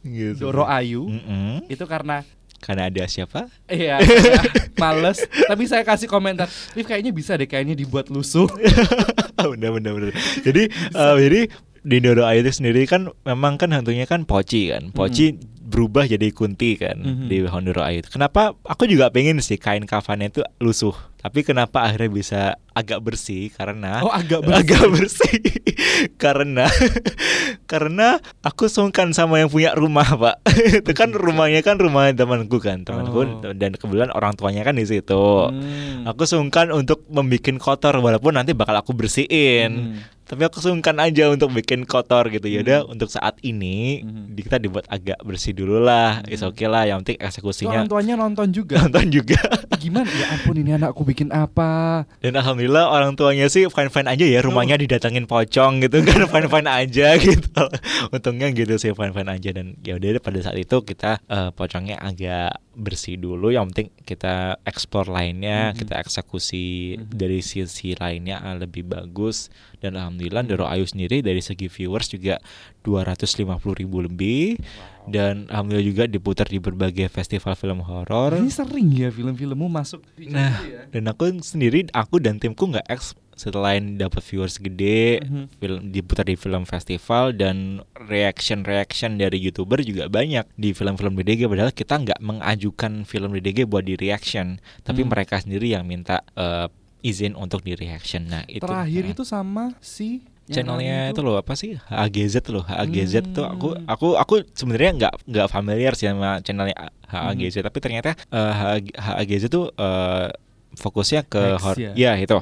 [0.00, 0.38] Gitu.
[0.38, 1.66] Doro Ayu Mm-mm.
[1.66, 2.22] itu karena
[2.66, 3.46] Karena ada siapa?
[3.70, 4.42] iya karena
[4.82, 8.50] males tapi saya kasih komentar Rif kayaknya bisa deh kayaknya dibuat lusuh
[9.54, 10.10] bener bener bener.
[10.42, 11.40] Jadi eh, jadi
[11.86, 14.90] di Doro Ayu itu sendiri kan memang kan hantunya kan Poci kan.
[14.90, 17.26] Poci berubah jadi Kunti kan Mhm.
[17.26, 18.02] di Hondoro Ayu.
[18.04, 20.94] Kenapa aku juga pengen sih kain kafannya itu lusuh.
[21.16, 24.58] Tapi kenapa akhirnya bisa agak bersih karena oh agak bersih.
[24.62, 25.34] agak bersih
[26.22, 26.70] karena
[27.64, 28.08] karena
[28.40, 30.36] aku sungkan sama yang punya rumah pak
[30.76, 33.52] itu kan rumahnya kan rumah temanku kan temanku Oh.
[33.52, 36.04] dan kebetulan orang tuanya kan di situ Hmm.
[36.04, 37.26] aku sungkan untuk membuat
[37.58, 40.14] kotor walaupun nanti bakal aku bersihin Hmm.
[40.26, 42.92] Tapi aku sungkan aja untuk bikin kotor gitu ya udah Hmm.
[42.92, 44.34] untuk saat ini Hmm.
[44.34, 46.50] kita dibuat agak bersih dulu lah is Hmm.
[46.50, 49.38] oke lah yang penting eksekusinya orang tuanya nonton juga nonton juga
[49.76, 54.26] gimana ya ampun ini anakku bikin apa Dan alhamdulillah orang tuanya sih fine fine aja
[54.26, 57.62] ya rumahnya didatangin pocong gitu kan fine fine aja gitu.
[58.10, 61.96] Untungnya gitu sih fine fine aja dan ya udah pada saat itu kita eh, pocongnya
[61.96, 63.48] agak bersih dulu.
[63.48, 65.76] Yang penting kita explore lainnya, Mhm.
[65.78, 66.66] kita eksekusi
[66.98, 67.14] Mhm.
[67.14, 69.48] dari sisi lainnya eh, lebih bagus.
[69.76, 72.40] Dan alhamdulillah Doro Ayu sendiri dari segi viewers juga
[72.82, 74.56] 250 ribu lebih
[75.06, 78.34] dan alhamdulillah juga diputar di berbagai festival film horor.
[78.34, 80.88] ini sering ya film-filmmu masuk Nah, ya?
[80.88, 85.44] dan aku sendiri, aku dan timku nggak eks selain dapat viewers gede, Mhm.
[85.60, 91.44] film diputar di film festival dan reaction reaction dari youtuber juga banyak di film-film DDG.
[91.44, 95.12] Padahal kita nggak mengajukan film DDG buat di reaction, tapi Hmm.
[95.12, 96.66] mereka sendiri yang minta eh,
[97.06, 98.26] izin untuk di reaction.
[98.26, 102.62] Nah itu terakhir eh, itu sama si channelnya lain itu loh apa sih HAGZ loh
[102.62, 103.82] HAGZ tuh aku Hmm.
[103.86, 106.74] aku aku sebenarnya nggak nggak familiar sih sama channelnya
[107.06, 107.66] HAGZ Hmm.
[107.66, 110.30] tapi ternyata eh, HAG HAGZ tuh eh,
[110.74, 111.92] fokusnya ke X horor ya?
[111.96, 112.38] ya itu.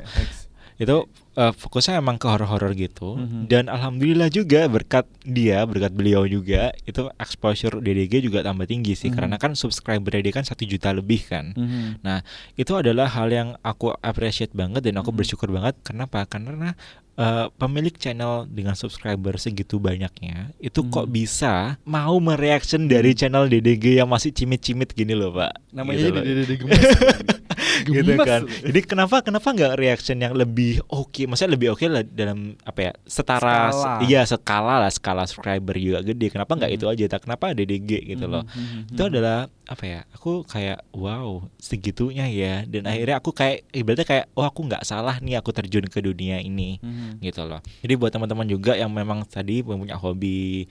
[0.77, 3.47] Itu eh, fokusnya emang ke horor-horor gitu Mhm.
[3.47, 9.11] dan alhamdulillah juga berkat dia berkat beliau juga itu exposure DDG juga tambah tinggi sih
[9.11, 9.17] Mhm.
[9.17, 11.99] karena kan subscriber DDG kan satu juta lebih kan Mhm.
[12.01, 12.23] Nah,
[12.55, 15.17] itu adalah hal yang aku appreciate banget dan aku Mhm.
[15.17, 15.75] bersyukur banget.
[15.83, 16.23] Kenapa?
[16.25, 16.79] Karena
[17.15, 21.15] eh, pemilik channel dengan subscriber segitu banyaknya itu kok Mhm.
[21.15, 25.55] bisa mau mereaction dari channel DDG yang masih cimit-cimit gini loh, Pak.
[25.71, 26.75] namanya Gitu gemes
[27.83, 28.41] gitu kan.
[28.47, 31.25] Jadi kenapa kenapa nggak reaction yang lebih oke?
[31.25, 32.93] Maksudnya lebih oke lah dalam apa ya?
[33.05, 33.95] Setara Skala.
[34.03, 36.29] iya skala lah, skala subscriber juga gede.
[36.29, 36.77] Kenapa nggak Mhm.
[36.77, 37.17] itu aja?
[37.17, 38.45] Kenapa ada DG gitu loh?
[38.47, 39.11] Mhm, Itu mhm.
[39.11, 40.01] adalah apa ya?
[40.13, 42.55] Aku kayak wow segitunya ya.
[42.65, 46.39] Dan akhirnya aku kayak ibaratnya kayak oh aku nggak salah nih aku terjun ke dunia
[46.39, 47.21] ini Mhm.
[47.21, 47.59] gitu loh.
[47.81, 50.69] Jadi buat teman-teman juga yang memang tadi punya hobi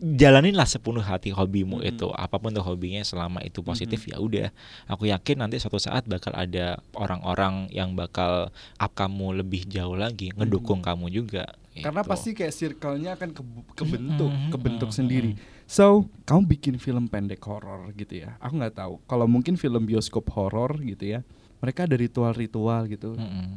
[0.00, 4.48] jalaninlah sepenuh hati hobimu itu apa pun tuh hobinya selama itu positif ya udah
[4.86, 10.32] aku yakin nanti suatu saat bakal ada orang-orang yang bakal up kamu lebih jauh lagi
[10.32, 12.10] ngedukung kamu juga Karena gitu.
[12.10, 15.30] pasti kayak circle-nya akan ke- kebentuk, Mhm, kebentuk mhm, sendiri.
[15.64, 18.36] So, kamu bikin film pendek horor gitu ya.
[18.38, 19.00] Aku nggak tahu.
[19.02, 21.24] Kalau mungkin film bioskop horor gitu ya.
[21.64, 23.16] Mereka ada ritual-ritual gitu.
[23.16, 23.56] Mm-mm.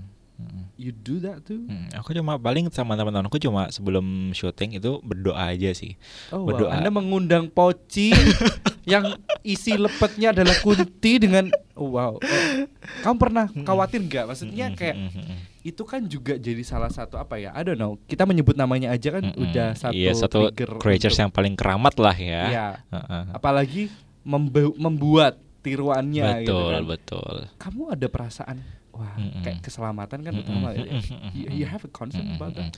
[0.76, 1.64] You do that too?
[1.64, 5.96] Mm, aku cuma paling sama teman-temanku cuma sebelum syuting itu berdoa aja sih
[6.30, 6.48] Oh, wow.
[6.52, 6.72] Berdoa.
[6.74, 8.12] Anda mengundang poci
[8.86, 12.14] yang isi lepetnya adalah kunti dengan oh, wow.
[12.14, 12.44] Oh,
[13.02, 14.28] Kamu pernah khawatir nggak?
[14.28, 14.96] Maksudnya kayak
[15.62, 17.50] itu kan juga jadi salah satu apa ya?
[17.50, 17.96] I don't know.
[18.02, 19.40] Kita menyebut namanya aja kan Mm-mm.
[19.42, 22.68] udah satu iya satu trigger creatures untuk- yang paling keramat lah ya Iya.
[22.92, 23.24] Heeh.
[23.32, 23.84] Apalagi
[24.22, 26.84] membu- membuat tiruannya gitu betul kan.
[26.86, 28.58] betul Kamu ada perasaan
[28.96, 29.44] wah Mm-mm.
[29.44, 30.88] kayak keselamatan kan Mm-mm, utama ya.
[31.36, 32.72] You, you have a concern about that?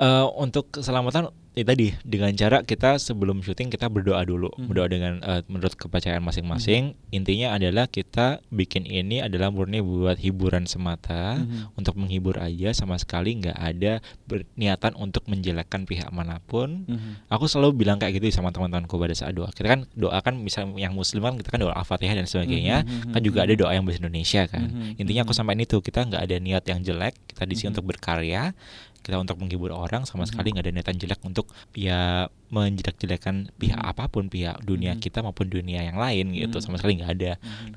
[0.00, 4.48] Eh, untuk keselamatan ya tadi dengan cara kita sebelum syuting kita berdoa dulu.
[4.56, 4.64] Mhm.
[4.64, 6.96] berdoa dengan eh, menurut kepercayaan masing-masing.
[7.12, 11.44] Intinya adalah kita bikin ini adalah murni buat hiburan semata.
[11.44, 11.76] Mhm.
[11.76, 16.88] untuk menghibur aja sama sekali nggak ada berniatan untuk menjelekkan pihak mana pun.
[16.88, 17.28] Mhm.
[17.28, 19.52] aku selalu bilang kayak gitu sama teman-temanku pada saat doa.
[19.52, 22.88] Kita kan doa kan misal yang muslim kan kita kan doa al-fatihah dan sebagainya.
[22.88, 24.64] Mhm, kan juga ada doa yang bahasa Indonesia kan.
[24.64, 25.38] Mhm, intinya aku mhm.
[25.44, 27.20] sampaikan itu kita nggak ada niat yang jelek.
[27.36, 27.72] Kita di sini Mhm.
[27.76, 28.56] untuk berkarya
[29.00, 33.90] kita untuk menghibur orang sama sekali nggak ada niatan jelek untuk ya menjelek-jelekan pihak Mhm.
[33.90, 35.00] apa pun pihak dunia Mhm.
[35.00, 36.64] kita maupun dunia yang lain gitu Mhm.
[36.64, 37.32] sama sekali nggak ada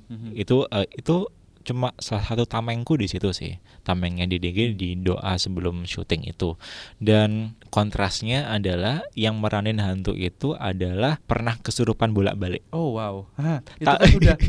[0.10, 0.36] mhm.
[0.36, 1.16] itu eh, itu
[1.64, 6.56] cuma salah satu tamengku di situ sih tamengnya di DG di doa sebelum syuting itu
[6.98, 13.26] dan kontrasnya adalah yang meranin hantu itu adalah pernah kesurupan bolak-balik Oh wow.
[13.36, 14.36] Hah, itu Tak- kan udah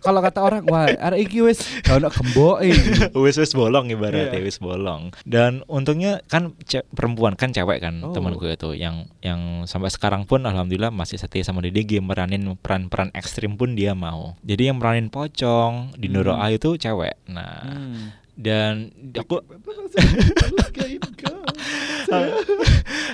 [0.00, 2.72] kalau kata orang wah arek iki wis ono gemboke.
[3.20, 4.40] wis wis bolong ibaratnya Iya.
[4.42, 6.56] wis bolong dan untungnya kan
[6.88, 8.08] perempuan kan cewek kan Oh.
[8.10, 13.54] temanku itu yang yang sampai sekarang pun alhamdulillah masih setia sama DDG meranin peran-peran ekstrim
[13.54, 16.48] pun dia mau jadi yang meranin pocong di Nuro Hmm.
[16.52, 18.10] Itu cewek nah Hmm.
[18.34, 18.72] dan
[19.12, 19.38] aku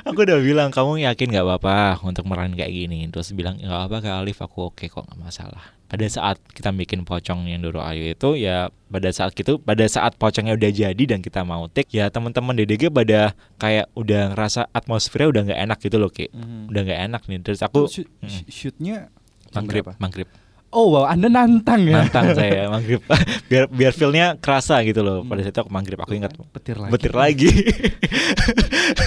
[0.07, 3.97] aku udah bilang kamu yakin nggak apa-apa untuk meranin kayak gini terus bilang nggak apa
[4.01, 8.11] kak Alif aku oke kok nggak masalah pada saat kita bikin pocong yang Doro Ayu
[8.11, 12.07] itu ya pada saat gitu pada saat pocongnya udah jadi dan kita mau take ya
[12.09, 16.71] teman-teman DDG pada kayak udah ngerasa atmosfernya udah nggak enak gitu loh ki Mhm.
[16.71, 18.29] udah nggak enak nih terus aku shoot, Mm.
[18.29, 18.97] sh- shootnya
[19.53, 19.95] berapa?
[19.99, 20.29] manggrib
[20.69, 22.03] Oh wow, Anda nantang ya.
[22.03, 23.01] nantang saya manggrib
[23.49, 25.45] biar biar feelnya kerasa gitu loh pada Hmm.
[25.45, 26.91] saat itu aku manggrib aku ingat petir lagi.
[26.91, 27.51] betir lagi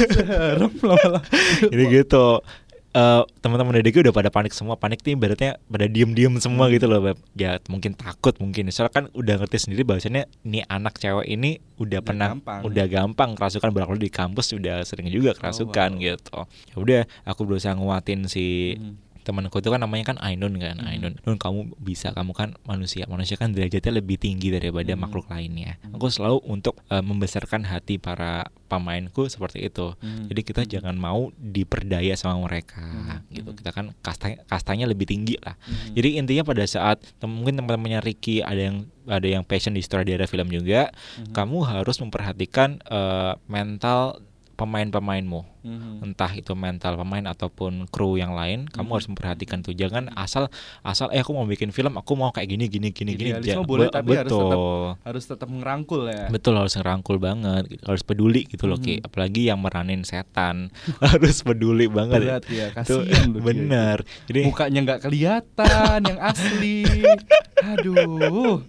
[0.10, 1.20] Serem lama-lama.
[1.72, 2.42] jadi gitu
[2.90, 6.74] eh teman-teman DDG udah pada panik semua panik nih ibaratnya pada diem-diem semua Hmm.
[6.74, 7.22] gitu loh Beb.
[7.34, 11.78] ya mungkin takut mungkin soalnya kan udah ngerti sendiri bahwasannya nih anak cewek ini udah,
[11.78, 12.60] Udah pernah gampang.
[12.66, 16.02] udah gampang kerasukan berlalu di kampus udah sering juga kerasukan wow.
[16.02, 19.09] gitu ya udah aku berusaha nguatin si Mhm.
[19.30, 20.90] Temanku itu kan namanya kan Ainun kan Mhm.
[20.90, 25.00] Ainun Nun kamu bisa kamu kan manusia manusia kan derajatnya lebih tinggi daripada Mhm.
[25.00, 25.94] makhluk lainnya Mhm.
[25.96, 30.26] aku selalu untuk eh, membesarkan hati para pemainku seperti itu Mhm.
[30.28, 33.18] jadi kita jangan mau diperdaya sama mereka Mhm.
[33.32, 33.58] gitu Mhm.
[33.58, 35.94] kita kan kastanya kastanya lebih tinggi lah Mhm.
[35.94, 40.26] jadi intinya pada saat tem- mungkin teman-temannya Ricky ada yang ada yang passion di sutradara
[40.26, 41.34] film juga Mhm.
[41.34, 44.22] kamu harus memperhatikan eh, mental
[44.60, 45.92] pemain-pemainmu Mhm.
[46.02, 48.94] entah itu mental pemain ataupun kru yang lain kamu Mhm.
[48.94, 50.48] harus memperhatikan tuh jangan asal
[50.82, 53.66] asal eh aku mau bikin film aku mau kayak gini gini gini gini Idealisme Ja-
[53.66, 56.26] boleh, be- tapi harus tetap betul harus tetap ngerangkul ya.
[56.28, 57.84] betul harus ngerangkul banget gitu.
[57.86, 59.06] harus peduli gitu loh Ki Mhm.
[59.06, 60.72] apalagi yang meranin setan
[61.04, 64.42] harus peduli banget Berat ya, Tuh, kasihan dia bener jadi.
[64.46, 66.84] Mukanya nggak kelihatan yang asli.
[67.72, 68.64] Aduh.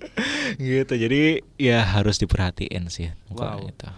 [0.57, 1.23] gitu jadi
[1.55, 3.69] ya harus diperhatiin sih muka Wow.
[3.69, 3.89] itu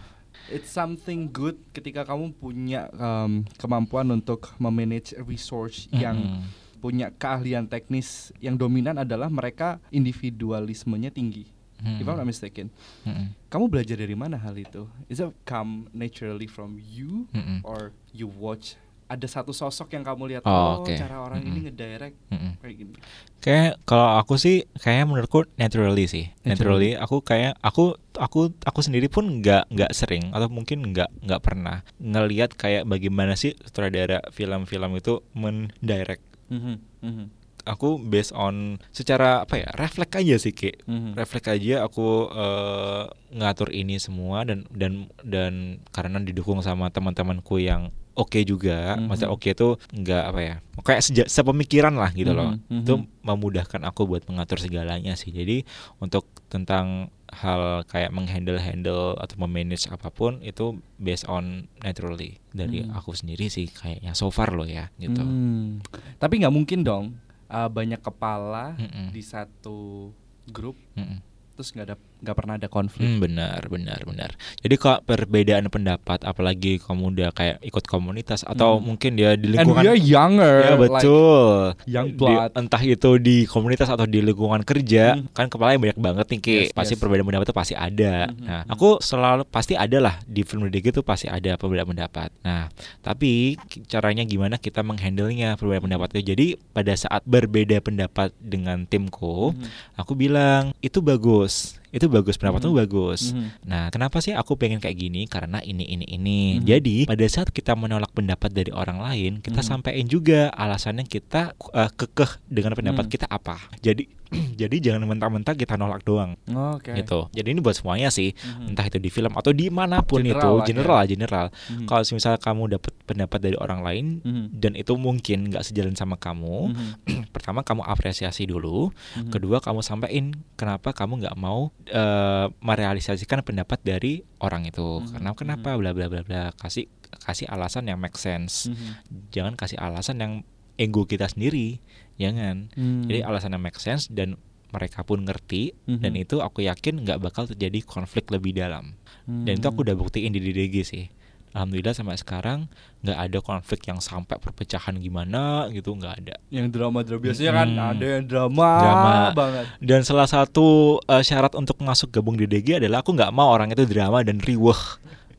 [0.51, 6.81] It's something good ketika kamu punya um, kemampuan untuk memanage resource yang Mm-mm.
[6.83, 11.47] punya keahlian teknis yang dominan adalah mereka individualismenya tinggi.
[11.83, 12.71] If I'm not mistaken.
[13.03, 13.35] Mm-mm.
[13.51, 14.87] Kamu belajar dari mana hal itu?
[15.11, 17.59] Is it come naturally from you Mm-mm.
[17.67, 18.79] or you watch
[19.13, 20.95] ada satu sosok yang kamu lihat Oh, oh, oke.
[20.95, 21.65] cara orang ini Mm-mm.
[21.69, 22.53] ngedirect Mm-mm.
[22.59, 22.95] kayak gini.
[23.39, 26.33] Kayak kalau aku sih kayak menurutku naturally sih.
[26.41, 26.49] Naturally.
[26.49, 27.85] Naturally aku kayak aku
[28.15, 33.35] aku aku sendiri pun nggak nggak sering atau mungkin nggak nggak pernah ngelihat kayak bagaimana
[33.35, 37.27] sih sutradara film-film itu mendirect Mhm, mhm.
[37.63, 40.77] aku based on secara apa ya refleks aja sih Ki.
[40.85, 41.15] Mhm.
[41.15, 44.93] refleks aja aku eh, ngatur ini semua dan dan
[45.23, 45.53] dan
[45.89, 49.07] karena didukung sama teman-temanku yang oke juga Mhm.
[49.07, 53.81] maksudnya oke itu nggak apa ya kayak seja, sepemikiran lah gitu loh Mhm, itu memudahkan
[53.83, 55.65] aku buat mengatur segalanya sih jadi
[55.97, 62.85] untuk tentang hal kayak menghandle handle atau memanage apa pun itu based on naturally dari
[62.85, 62.93] Mhm.
[62.93, 65.81] aku sendiri sih kayaknya so far loh ya gitu Hmm.
[66.19, 67.17] Tapi nggak mungkin dong
[67.49, 69.09] uh, banyak kepala Mm-mm.
[69.11, 70.13] di satu
[70.47, 71.25] grup Mm-mm.
[71.53, 73.03] terus nggak ada nggak pernah ada konflik.
[73.03, 74.31] Hmm, benar, benar, benar.
[74.63, 78.95] Jadi kalau perbedaan pendapat, apalagi kamu udah kayak ikut komunitas atau Hmm.
[78.95, 80.57] mungkin dia di And lingkungan we are younger.
[80.63, 81.55] Ya like- betul.
[81.85, 85.27] young Di- entah itu di komunitas atau di lingkungan kerja, Hmm.
[85.35, 86.57] kan kepalanya banyak banget nih Ki.
[86.63, 87.01] Yes, pasti yes.
[87.03, 88.31] perbedaan pendapat itu pasti ada.
[88.31, 88.71] Mhm, Nah, mhm.
[88.71, 92.31] aku selalu pasti ada lah di film DG itu pasti ada perbedaan pendapat.
[92.41, 92.71] Nah,
[93.01, 96.23] tapi caranya gimana kita menghandlenya perbedaan pendapat itu.
[96.33, 99.67] Jadi pada saat berbeda pendapat dengan timku, Mhm.
[99.97, 101.82] aku bilang itu bagus.
[101.93, 102.81] Itu bagus pendapatmu Mhm.
[102.81, 103.37] bagus.
[103.37, 103.69] Mhm.
[103.69, 105.29] Nah, kenapa sih aku pengen kayak gini?
[105.29, 106.41] Karena ini ini ini.
[106.57, 106.65] Mhm.
[106.65, 109.69] Jadi, pada saat kita menolak pendapat dari orang lain, kita Mhm.
[109.69, 113.13] sampaikan juga alasannya kita uh, kekeh dengan pendapat Mhm.
[113.13, 113.61] kita apa.
[113.79, 114.09] Jadi
[114.61, 116.97] jadi jangan mentah-mentah kita nolak doang Oke.
[116.97, 117.29] gitu.
[117.31, 118.73] Jadi ini buat semuanya sih, Mhm.
[118.73, 120.67] entah itu di film atau di mana pun General itu, lah ya.
[120.67, 121.47] general general.
[121.53, 121.87] Mhm.
[121.87, 124.45] Kalau misalnya kamu dapat pendapat dari orang lain Mhm.
[124.57, 126.91] dan itu mungkin nggak sejalan sama kamu, Mhm.
[127.35, 129.31] pertama kamu apresiasi dulu, Mhm.
[129.31, 135.31] kedua kamu sampaikan kenapa kamu nggak mau eh, merealisasikan pendapat dari orang itu Mhm, karena
[135.37, 136.89] kenapa bla bla bla bla kasih
[137.21, 139.29] kasih alasan yang make sense Mhm.
[139.29, 140.33] jangan kasih alasan yang
[140.75, 141.79] ego kita sendiri
[142.15, 143.05] jangan Hmm.
[143.05, 144.37] jadi alasan yang make sense dan
[144.69, 146.23] mereka pun ngerti dan Mhm.
[146.23, 149.87] itu aku yakin nggak bakal terjadi konflik lebih dalam dan itu aku Hmm.
[149.87, 151.07] udah buktiin di DDG sih
[151.53, 152.65] alhamdulillah sampai sekarang
[153.03, 157.69] nggak ada konflik yang sampai perpecahan gimana gitu nggak ada yang drama drama biasanya kan
[157.69, 157.91] Mm-mm.
[157.91, 159.13] ada yang drama, Drama.
[159.35, 159.65] banget.
[159.79, 160.65] Dan salah satu
[161.03, 164.41] uh, syarat untuk masuk gabung di DG adalah aku nggak mau orang itu drama dan
[164.41, 164.81] riweh.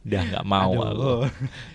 [0.04, 0.84] Udah nggak mau Aduh.
[0.84, 1.12] aku.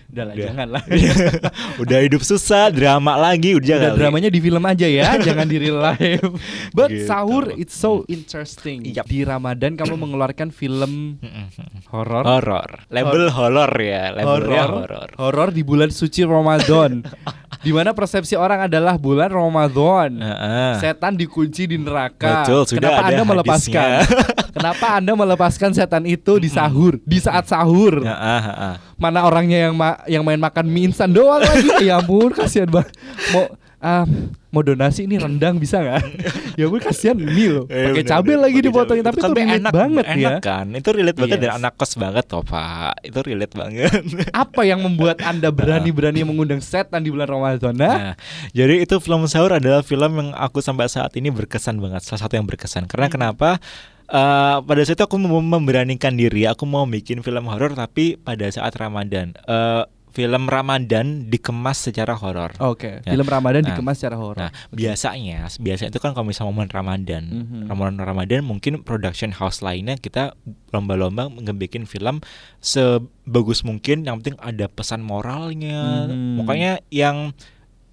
[0.09, 0.45] Udah lah, Udah.
[0.45, 0.83] jangan lah.
[1.81, 3.99] Udah hidup susah, drama lagi udah, Udah kali.
[4.01, 6.25] dramanya di film aja ya, jangan di real life.
[6.71, 7.05] But Gitu.
[7.05, 8.85] sahur it's so interesting.
[8.85, 9.05] Yap.
[9.05, 11.45] Di Ramadan kamu mengeluarkan film Mm-mm.
[11.89, 12.21] horor.
[12.21, 12.69] Horor.
[12.89, 15.09] Label horor ya, labelnya horor.
[15.15, 17.05] Horor di bulan suci Ramadan.
[17.65, 20.09] di mana persepsi orang adalah bulan Ramadan.
[20.17, 20.73] Heeh.
[20.79, 22.45] Setan dikunci di neraka.
[22.45, 23.89] Betul, sudah Kenapa ada Anda melepaskan?
[24.51, 27.99] Kenapa Anda melepaskan setan itu di sahur, di saat sahur?
[27.99, 28.73] Heeh, heeh.
[28.95, 31.69] Mana orangnya yang ma- yang main makan mie instan doang lagi?
[31.87, 32.91] ya ampun, kasihan banget.
[33.29, 33.45] Mau
[33.79, 34.03] ah,
[34.49, 36.01] mau donasi ini rendang bisa nggak?
[36.59, 37.65] ya ampun kasihan mie loh.
[37.65, 40.37] Eh, Pakai cabai lagi dipotongin tapi itu relate enak banget enak ya.
[40.41, 41.57] kan itu relate banget dan Yes.
[41.57, 43.91] anak kos banget toh pak itu relate banget
[44.35, 47.71] Apa yang membuat Anda berani-berani mengundang setan di bulan Ramadan?
[47.71, 48.13] Nah, Nah,
[48.51, 52.01] jadi itu film sahur adalah film yang aku sampai saat ini berkesan banget.
[52.01, 52.83] Salah satu yang berkesan.
[52.83, 53.15] Karena Hmm.
[53.15, 53.61] kenapa?
[54.09, 58.49] Eh, pada saat itu aku mem- memberanikan diri, aku mau bikin film horor tapi pada
[58.49, 59.37] saat Ramadan.
[59.39, 62.49] Eh, film Ramadan dikemas secara horor.
[62.57, 63.13] Oke, Ya.
[63.13, 64.41] film Ramadan Nah, dikemas secara horor.
[64.41, 67.69] Nah, biasanya, biasanya itu kan kalau misalnya momen Ramadan, Mhm.
[67.69, 70.33] Ramadan Ramadan mungkin production house lainnya kita
[70.73, 72.25] lomba-lomba ngebikin film
[72.59, 74.01] sebagus mungkin.
[74.01, 76.09] Yang penting ada pesan moralnya.
[76.09, 76.41] Mhm.
[76.41, 77.37] Pokoknya yang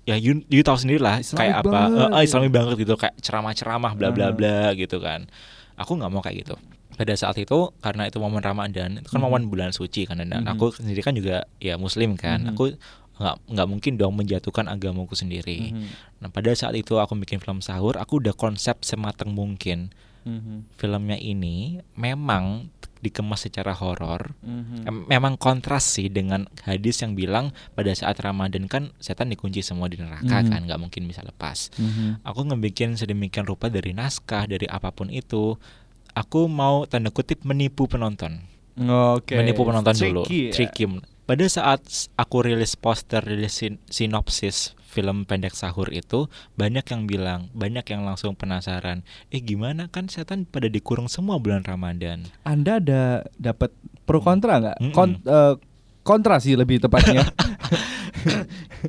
[0.07, 2.23] ya you, you tahu sendiri lah kayak apa banget, eh, ya.
[2.23, 5.29] Islami banget gitu kayak ceramah-ceramah bla bla bla gitu kan.
[5.77, 6.55] Aku nggak mau kayak gitu.
[6.97, 9.27] Pada saat itu karena itu momen Ramadan, itu kan Mhm.
[9.29, 10.49] momen bulan suci kan dan Mhm.
[10.49, 12.41] aku sendiri kan juga ya muslim kan.
[12.43, 12.51] Mhm.
[12.57, 12.73] Aku
[13.17, 15.73] nggak nggak mungkin dong menjatuhkan agamaku sendiri.
[15.73, 15.89] Mhm.
[16.25, 19.93] Nah pada saat itu aku bikin film sahur, aku udah konsep sematang mungkin
[20.25, 20.75] Mhm.
[20.75, 22.73] filmnya ini memang
[23.07, 24.35] dikemas secara horor.
[24.41, 24.77] Mhm.
[24.83, 29.87] Em- Memang kontras sih dengan hadis yang bilang pada saat Ramadan kan setan dikunci semua
[29.87, 30.49] di neraka Mhm.
[30.49, 31.71] kan, nggak mungkin bisa lepas.
[31.75, 32.21] Mhm.
[32.23, 35.55] Aku ngebikin sedemikian rupa dari naskah dari apa pun itu,
[36.13, 38.43] aku mau tanda kutip menipu penonton
[38.77, 39.35] Oke.
[39.35, 40.23] menipu penonton dulu.
[40.25, 40.53] Tricky ya.
[40.53, 40.85] Tricky.
[41.23, 41.83] Pada saat
[42.15, 48.03] aku rilis poster, rilis sin- sinopsis film pendek sahur itu, banyak yang bilang, banyak yang
[48.03, 49.03] langsung penasaran.
[49.29, 52.23] Eh gimana kan setan pada dikurung semua bulan Ramadan.
[52.43, 53.03] Anda ada
[53.35, 54.79] dapat pro kontra nggak?
[54.81, 54.95] Mm-mm.
[54.95, 55.55] Kon- eh,
[56.01, 57.27] kontra sih lebih tepatnya.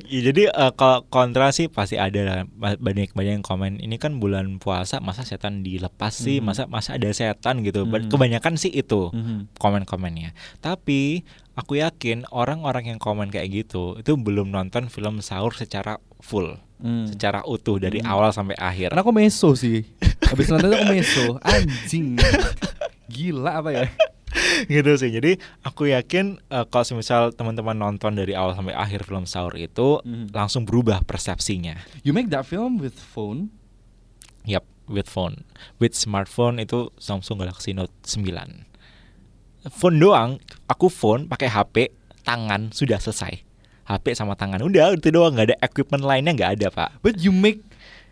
[0.08, 3.78] Ya, jadi eh, kalau kontra sih pasti ada banyak banyak yang komen.
[3.78, 6.38] Ini kan bulan puasa, masa setan dilepas sih?
[6.38, 6.44] Mhm.
[6.44, 7.84] Masa masa ada setan gitu?
[7.84, 8.10] Ba- Mhm.
[8.10, 9.10] Kebanyakan sih itu.
[9.10, 9.54] Mhm.
[9.54, 10.34] komen-komennya.
[10.58, 11.22] Tapi
[11.58, 17.10] aku yakin orang-orang yang komen kayak gitu itu belum nonton film sahur secara full, Hmm.
[17.10, 18.14] secara utuh dari Hmm.
[18.14, 18.94] awal sampai akhir.
[18.94, 19.82] Karena aku meso sih.
[20.22, 21.42] Habis nonton aku meso.
[21.42, 22.14] Anjing.
[23.08, 23.86] Gila apa ya?
[24.70, 25.10] gitu sih.
[25.10, 29.98] Jadi aku yakin eh, kalau misal teman-teman nonton dari awal sampai akhir film sahur itu
[30.04, 30.30] Mhm.
[30.30, 31.74] langsung berubah persepsinya.
[32.06, 33.50] You make that film with phone.
[34.44, 35.42] Yap, with phone.
[35.76, 38.64] With smartphone itu Samsung Galaxy Note 9.
[39.68, 40.30] Phone doang,
[40.64, 41.76] aku phone pakai HP,
[42.20, 43.42] tangan sudah selesai.
[43.84, 46.90] HP sama tangan udah itu doang nggak ada equipment lainnya nggak ada pak.
[47.00, 47.64] But you make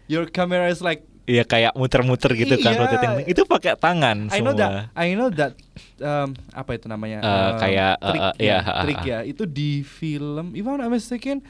[0.06, 2.80] your camera is like Iya kayak muter-muter gitu kan Iya.
[2.80, 3.10] rotating.
[3.26, 4.62] Itu pakai tangan I know semua.
[4.62, 5.52] that I know that
[5.98, 9.00] um, apa itu namanya Eh, Um, kayak, eh, trik eh, ya, iya, ha, ha, trik
[9.02, 11.42] ya itu di film if I'm not mistaken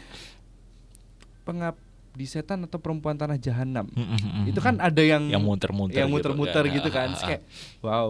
[1.42, 1.76] pengap
[2.10, 5.92] di setan atau perempuan tanah jahanam Mm, mm, mm, itu kan ada yang Yang muter-muter
[5.94, 6.72] yang gitu muter-muter kan.
[6.72, 7.42] gitu kan Terus kayak
[7.80, 8.06] wow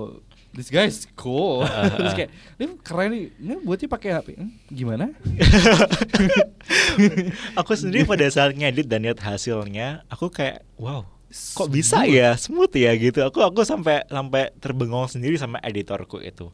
[0.57, 1.63] this guy is cool.
[1.63, 3.25] Ah, terus kayak ini keren nih.
[3.37, 5.13] Ini buatnya pakai HP Hmm, gimana?
[7.61, 12.33] Aku sendiri pada saat ngedit dan lihat hasilnya, aku kayak wow, kok bisa ya?
[12.35, 12.97] Smooth ya?
[12.97, 13.21] Gitu.
[13.21, 16.49] Aku aku sampai sampai terbengong sendiri sama editorku itu.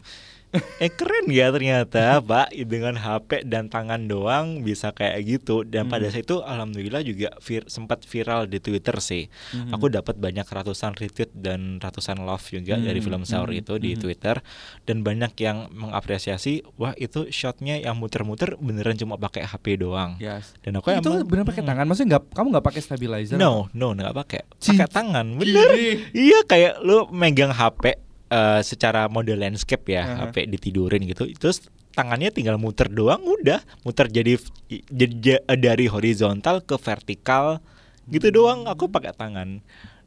[0.79, 6.05] Eh keren ya ternyata Pak dengan HP dan tangan doang bisa kayak gitu dan pada
[6.05, 6.13] Mhm.
[6.13, 9.33] saat itu alhamdulillah juga vir- sempat viral di Twitter sih.
[9.51, 9.73] Mhm.
[9.73, 13.75] Aku dapat banyak ratusan retweet dan ratusan love juga dari Mhm, film Sahur mhm, itu
[13.77, 13.91] di.
[13.95, 14.43] Twitter
[14.83, 20.19] dan banyak yang mengapresiasi wah itu shotnya yang muter-muter beneran cuma pakai HP doang.
[20.19, 20.53] Yes.
[20.59, 23.95] Dan aku itu emang- benar pakai tangan maksudnya nggak kamu nggak pakai stabilizer No, no,
[23.95, 24.41] nggak pakai.
[24.53, 25.71] Pakai tangan, bener.
[25.71, 25.91] Gini.
[26.13, 27.97] Iya, kayak lu megang HP
[28.33, 30.25] eh, secara mode landscape ya.
[30.25, 31.29] HP ditidurin gitu.
[31.37, 34.41] Terus tangannya tinggal muter doang, udah muter jadi
[34.89, 37.61] jadi dari horizontal ke vertikal
[38.09, 38.65] gitu doang.
[38.65, 39.61] Aku pakai tangan.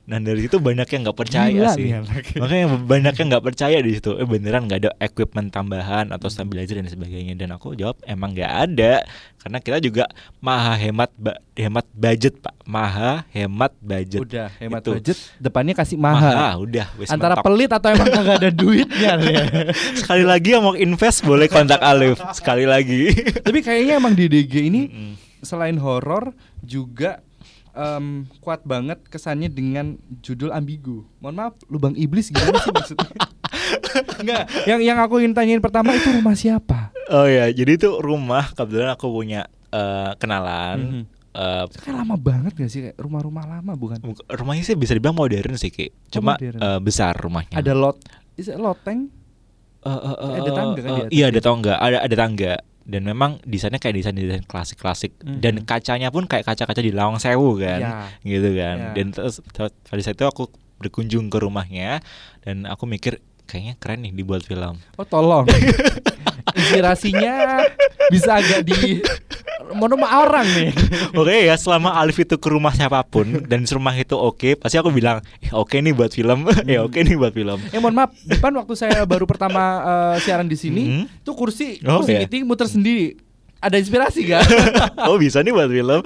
[0.06, 1.90] Nah dari situ banyak yang nggak percaya Gila sih.
[1.90, 2.06] nih.
[2.38, 4.14] Makanya banyak yang nggak percaya di situ.
[4.14, 7.34] Eh beneran nggak ada equipment tambahan atau stabilizer dan sebagainya.
[7.34, 9.02] Dan aku jawab emang nggak ada.
[9.36, 10.06] Karena kita juga
[10.40, 12.54] maha hemat ba- hemat budget pak.
[12.64, 14.22] Maha hemat budget.
[14.22, 14.92] udah hemat Itu.
[14.94, 16.86] budget depannya kasih Maha, mahal udah.
[17.08, 17.46] antara mentok.
[17.48, 19.44] pelit atau emang nggak ada duitnya nih ya.
[20.02, 22.22] Sekali lagi yang mau invest boleh kontak Alif.
[22.32, 23.10] Sekali lagi.
[23.42, 25.14] Tapi kayaknya emang di DG ini Mm-mm.
[25.42, 26.30] selain horor
[26.62, 27.25] juga
[27.76, 28.06] em,
[28.40, 31.04] kuat banget kesannya dengan judul ambigu.
[31.20, 33.12] Mohon maaf, lubang iblis gimana sih maksudnya?
[34.22, 36.92] Enggak, yang yang aku ingin tanyain pertama itu rumah siapa?
[37.08, 40.78] Oh ya, jadi itu rumah kebetulan aku punya eh, kenalan.
[40.80, 41.04] Mhm.
[41.32, 44.00] Eh, Kayak lama banget gak sih kayak rumah-rumah lama bukan?
[44.26, 45.92] rumahnya sih bisa dibilang modern sih Ki.
[46.08, 46.58] Cuma modern.
[46.58, 47.54] eh, besar rumahnya.
[47.54, 48.00] Ada lot,
[48.34, 49.12] is it loteng?
[49.84, 51.26] Eh, eh, eh, Ada tangga kan atas Iya ya?
[51.28, 52.54] ada tangga, ada ada tangga.
[52.86, 55.12] Dan memang desainnya kayak desain desain klasik klasik.
[55.20, 55.66] Dan Mhm.
[55.66, 57.94] kacanya pun kayak kaca-kaca di Lawang Sewu kan, Ya.
[58.22, 58.78] gitu kan.
[58.80, 58.92] Ya.
[58.94, 62.04] Dan terus ter- pada saat itu aku berkunjung ke rumahnya
[62.42, 64.78] dan aku mikir kayaknya keren nih dibuat film.
[64.94, 65.46] Oh tolong
[66.54, 67.66] Inspirasinya
[68.14, 69.02] bisa agak di
[69.74, 70.70] Mau orang nih
[71.18, 74.94] Oke ya, selama Alif itu ke rumah siapa pun dan rumah itu oke, pasti aku
[74.94, 77.58] bilang, "Eh, oke nih buat film, ya oke nih buat film.
[77.74, 81.26] Eh mohon maaf Depan waktu saya baru pertama eh, siaran di sini Mhm.
[81.26, 82.20] Tuh kursi Oh, Kursi iya.
[82.24, 83.18] meeting muter sendiri
[83.66, 84.46] Ada inspirasi gak?
[85.10, 86.06] oh bisa nih buat film.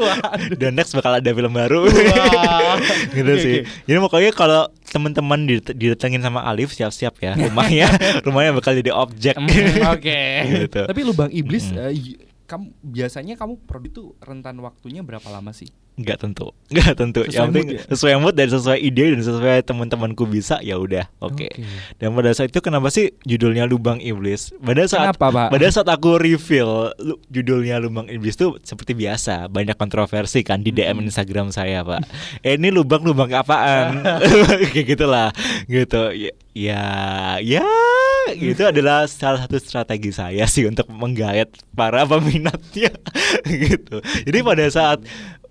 [0.56, 1.92] Dan next bakal ada film baru.
[1.92, 2.80] Wah.
[3.16, 3.56] gitu Oke, sih.
[3.60, 3.84] oke.
[3.84, 7.92] Jadi pokoknya kalau teman-teman didatengin sama Alif siap-siap ya rumahnya,
[8.24, 9.36] rumahnya bakal jadi objek.
[9.36, 10.82] Hmm, Oke Gitu.
[10.88, 15.68] Tapi lubang iblis eh, y- kamu biasanya kamu produk itu rentan waktunya berapa lama sih?
[16.00, 17.22] Nggak tentu, nggak tentu.
[17.28, 17.82] Sesuai yang penting mood ya?
[17.92, 21.44] sesuai mood dan sesuai ide dan sesuai teman-temanku bisa ya udah, oke.
[21.44, 21.50] Oke.
[22.00, 24.56] Dan pada saat itu kenapa sih judulnya Lubang Iblis?
[24.64, 25.50] Pada saat Kenapa, Pak?
[25.52, 26.96] pada saat aku reveal
[27.28, 31.04] judulnya Lubang Iblis tuh seperti biasa banyak kontroversi kan di DM.
[31.04, 32.06] Instagram saya, Pak.
[32.46, 34.04] eh ini lubang-lubang apaan?
[34.72, 35.30] Kayak gitulah.
[35.68, 36.32] Gitu.
[36.56, 36.82] Ya
[37.40, 37.64] ya,
[38.36, 42.92] ya itu adalah salah satu strategi saya sih untuk menggayat para peminatnya
[43.48, 44.04] gitu.
[44.28, 45.00] Jadi pada saat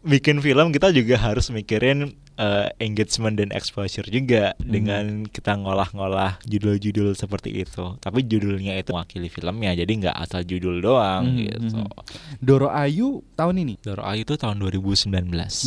[0.07, 4.70] bikin film kita juga harus mikirin eh, engagement dan exposure juga Hmm.
[4.70, 7.99] dengan kita ngolah-ngolah judul-judul seperti itu.
[7.99, 11.82] Tapi judulnya itu mewakili filmnya, jadi nggak asal judul doang Hmm, gitu.
[11.82, 11.91] hmm.
[12.39, 15.11] Doro Ayu tahun ini Doro Ayu itu tahun 2019.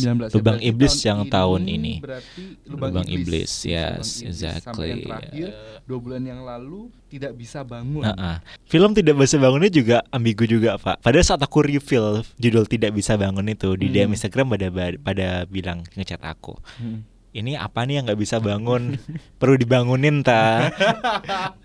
[0.00, 1.94] ya, Lubang berarti Iblis yang tahun ini.
[2.00, 4.88] Berarti Lubang Iblis, yes, Lubang Iblis Sampai exactly.
[4.88, 5.48] yang terakhir
[5.82, 8.00] dua bulan yang lalu tidak bisa bangun.
[8.00, 8.38] Nah, ah.
[8.64, 11.02] Film tidak bisa bangunnya juga ambigu juga pak.
[11.02, 14.16] Pada saat aku reveal judul tidak bisa bangun itu di DM Hmm.
[14.16, 14.66] Instagram pada
[14.96, 16.56] pada bilang ngechat aku.
[16.64, 17.00] Hmm.
[17.32, 19.00] Ini apa nih yang nggak bisa bangun?
[19.40, 20.68] Perlu dibangunin ta?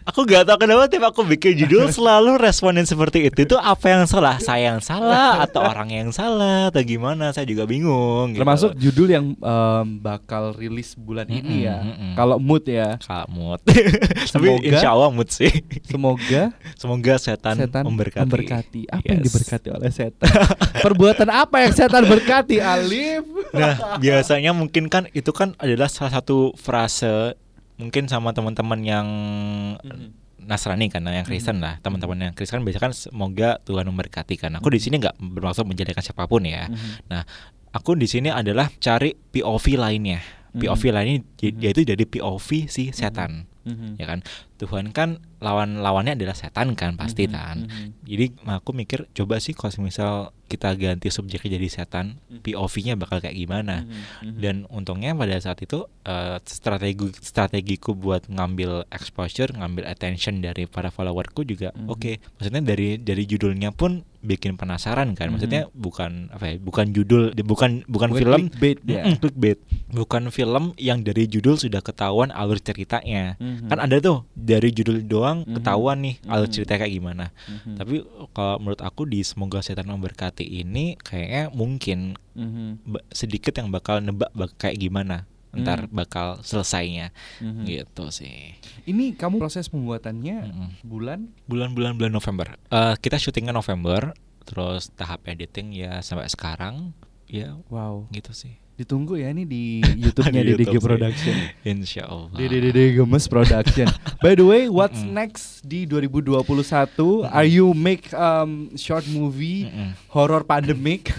[0.07, 3.43] aku gak tahu kenapa tiap aku bikin judul selalu responin seperti itu.
[3.43, 4.39] Itu apa yang salah?
[4.39, 7.35] Saya yang salah atau orang yang salah atau gimana?
[7.35, 8.31] Saya juga bingung.
[8.31, 8.39] gitu.
[8.39, 11.83] Termasuk judul yang em, bakal rilis bulan ini ya.
[11.83, 12.15] Mm-mm.
[12.15, 13.59] Kalau mood ya, Kak mood.
[14.31, 15.51] Tapi insya Allah mood sih.
[15.83, 18.23] semoga Semoga setan, setan memberkati.
[18.23, 18.81] memberkati.
[18.87, 19.25] Apa yang Yes.
[19.27, 20.31] diberkati oleh setan?
[20.79, 23.27] Perbuatan apa yang setan berkati, Alif?
[23.51, 27.33] Nah, biasanya mungkin kan itu kan adalah salah satu frase
[27.77, 29.07] mungkin sama teman-teman yang
[29.81, 30.25] Mhm.
[30.47, 34.55] Nasrani kan, yang Kristen lah, teman-teman yang Kristen biasanya kan semoga Tuhan memberkati kan.
[34.55, 36.71] Aku di sini nggak bermaksud menjadikan siapa pun ya.
[37.11, 37.27] Nah,
[37.75, 40.23] aku di sini adalah cari POV lainnya.
[40.55, 40.95] POV Mhm.
[40.95, 41.59] lainnya Mhm.
[41.59, 43.43] yaitu dari POV si setan,
[43.99, 44.23] ya kan.
[44.57, 47.31] Tuhan kan lawan-lawannya adalah setan kan pasti Mhm.
[47.31, 47.57] kan.
[47.69, 47.87] Mhm.
[48.03, 50.11] Jadi aku mikir coba sih kalau misal
[50.47, 52.41] kita ganti subjeknya jadi setan, Mhm.
[52.41, 53.83] POV-nya bakal kayak gimana.
[53.83, 53.93] Mhm.
[54.33, 54.39] Mhm.
[54.41, 60.87] Dan untungnya pada saat itu eh, strategi strategiku buat ngambil exposure, ngambil attention dari para
[60.87, 61.85] followerku juga Mhm.
[61.85, 62.11] oke.
[62.39, 65.29] Maksudnya dari dari judulnya pun bikin penasaran kan.
[65.29, 66.55] Maksudnya bukan apa ya?
[66.57, 69.03] Bukan judul, bukan bukan Bukan film clickbait ya.
[69.03, 69.59] Mm-mm, clickbait.
[69.91, 73.35] Bukan film yang dari judul sudah ketahuan alur ceritanya.
[73.37, 73.67] Mhm.
[73.67, 75.53] Kan ada tuh dari judul doang Mhm.
[75.53, 76.53] ketahuan nih alur Mhm.
[76.55, 77.25] ceritanya kayak gimana.
[77.43, 77.75] Mhm.
[77.75, 77.95] Tapi
[78.31, 82.87] kalau menurut aku di semoga setan memberkati ini kayaknya mungkin Mhm.
[82.87, 85.95] ba- sedikit yang bakal nebak bak kayak gimana ntar Hmm.
[85.95, 87.65] bakal selesainya Mhm.
[87.65, 90.69] gitu sih Ini kamu proses pembuatannya Mm-mm.
[90.81, 91.33] bulan?
[91.45, 96.93] bulan-bulan bulan November Eh, kita syutingnya November terus tahap editing ya sampai sekarang
[97.25, 98.05] ya Wow.
[98.11, 100.85] gitu sih Ditunggu ya ini di YouTube-nya Di DDG YouTube.
[100.85, 101.35] Production.
[101.65, 103.89] Insya Allah DDD Gemes Production.
[104.23, 105.17] By the way, what's Mm-mm.
[105.17, 107.25] next di 2021?
[107.25, 109.97] Are you make um, short movie Mm-mm.
[110.13, 111.09] horror pandemic?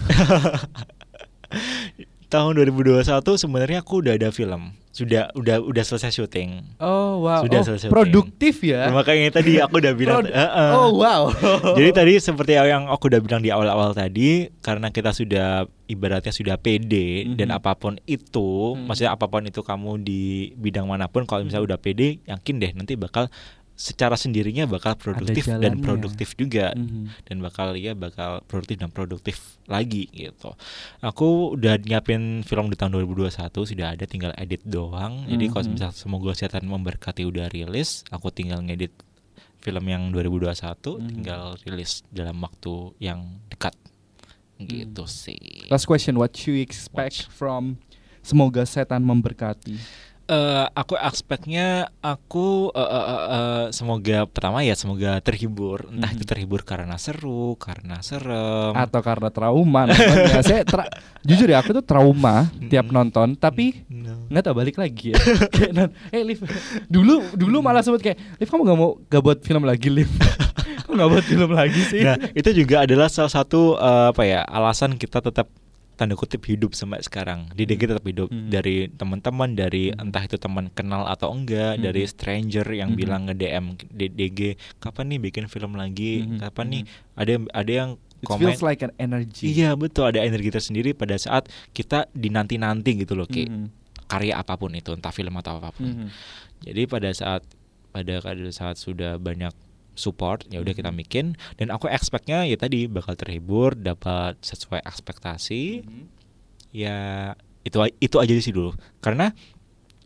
[2.29, 3.01] tahun 2021
[3.41, 7.87] sebenarnya aku udah ada film sudah udah udah selesai syuting Oh wow, Sudah oh, selesai
[7.87, 8.89] produktif ya.
[8.89, 11.29] makanya tadi aku udah bilang Prod- "Eh-eh." Oh wow.
[11.77, 16.55] Jadi tadi seperti yang aku udah bilang di awal-awal tadi, karena kita sudah ibaratnya sudah
[16.55, 17.37] pede Mhm.
[17.37, 18.85] dan apa pun itu, Mhm.
[18.85, 20.21] maksudnya apa pun itu kamu di
[20.55, 23.29] bidang mana pun, kalau misalnya udah pede, yakin deh nanti bakal
[23.79, 27.23] secara sendirinya bakal produktif dan produktif juga Mhm.
[27.31, 30.51] dan bakal ya bakal produktif dan produktif lagi gitu.
[30.99, 35.23] Aku udah nyiapin film di tahun 2021 sudah ada tinggal edit doang.
[35.31, 35.71] Jadi kalau Mhm.
[35.79, 38.91] misal semoga setan memberkati udah rilis, aku tinggal ngedit
[39.63, 41.07] film yang 2021 Mhm.
[41.07, 43.79] tinggal rilis dalam waktu yang dekat.
[44.59, 45.15] Gitu Hmm.
[45.23, 45.71] sih.
[45.71, 47.79] Last question, what you expect from
[48.19, 49.79] Semoga setan memberkati.
[50.29, 56.15] Eh, aku expectnya aku eh, eh, eh, eh, semoga pertama ya semoga terhibur entah Mhm.
[56.15, 60.45] itu terhibur karena seru karena serem Atau karena trauma nontonnya.
[60.45, 60.85] Saya tra-
[61.21, 64.29] jujur ya aku tuh trauma tiap nonton, tapi No.
[64.29, 65.17] nggak tahu balik lagi ya.
[65.49, 66.45] kayak non, eh Liv,
[66.85, 70.09] dulu dulu malah sempet kayak Liv kamu nggak mau gak buat film lagi Liv?
[70.89, 72.01] Nggak buat film lagi sih?
[72.01, 75.49] Nah, itu juga adalah salah satu eh, apa ya alasan kita tetap
[75.99, 77.51] tanda kutip hidup sampai sekarang.
[77.51, 78.47] Di DG tetap hidup Hmm.
[78.47, 80.07] dari teman-teman, dari Hmm.
[80.07, 81.83] entah itu teman kenal atau enggak, Hmm.
[81.83, 82.99] dari stranger yang Hmm.
[83.03, 84.39] bilang nge DM DG,
[84.79, 86.23] kapan nih bikin film lagi?
[86.23, 86.39] Hmm.
[86.39, 87.19] Kapan nih Hmm.
[87.19, 87.89] ada ada yang
[88.19, 89.51] It komen feels like an energy.
[89.51, 93.47] Iya betul ada energi tersendiri pada saat kita dinanti-nanti gitu loh Ki.
[93.47, 93.67] Mhm.
[94.07, 95.87] Karya apa pun itu entah film atau apa pun.
[95.87, 96.07] Mhm.
[96.63, 97.43] Jadi pada saat
[97.91, 98.19] pada
[98.51, 99.51] saat sudah banyak
[99.99, 105.83] support ya udah kita bikin dan aku expectnya ya tadi bakal terhibur dapat sesuai ekspektasi
[105.83, 106.03] Mhm.
[106.71, 106.97] ya
[107.67, 108.71] itu itu aja sih dulu
[109.03, 109.35] karena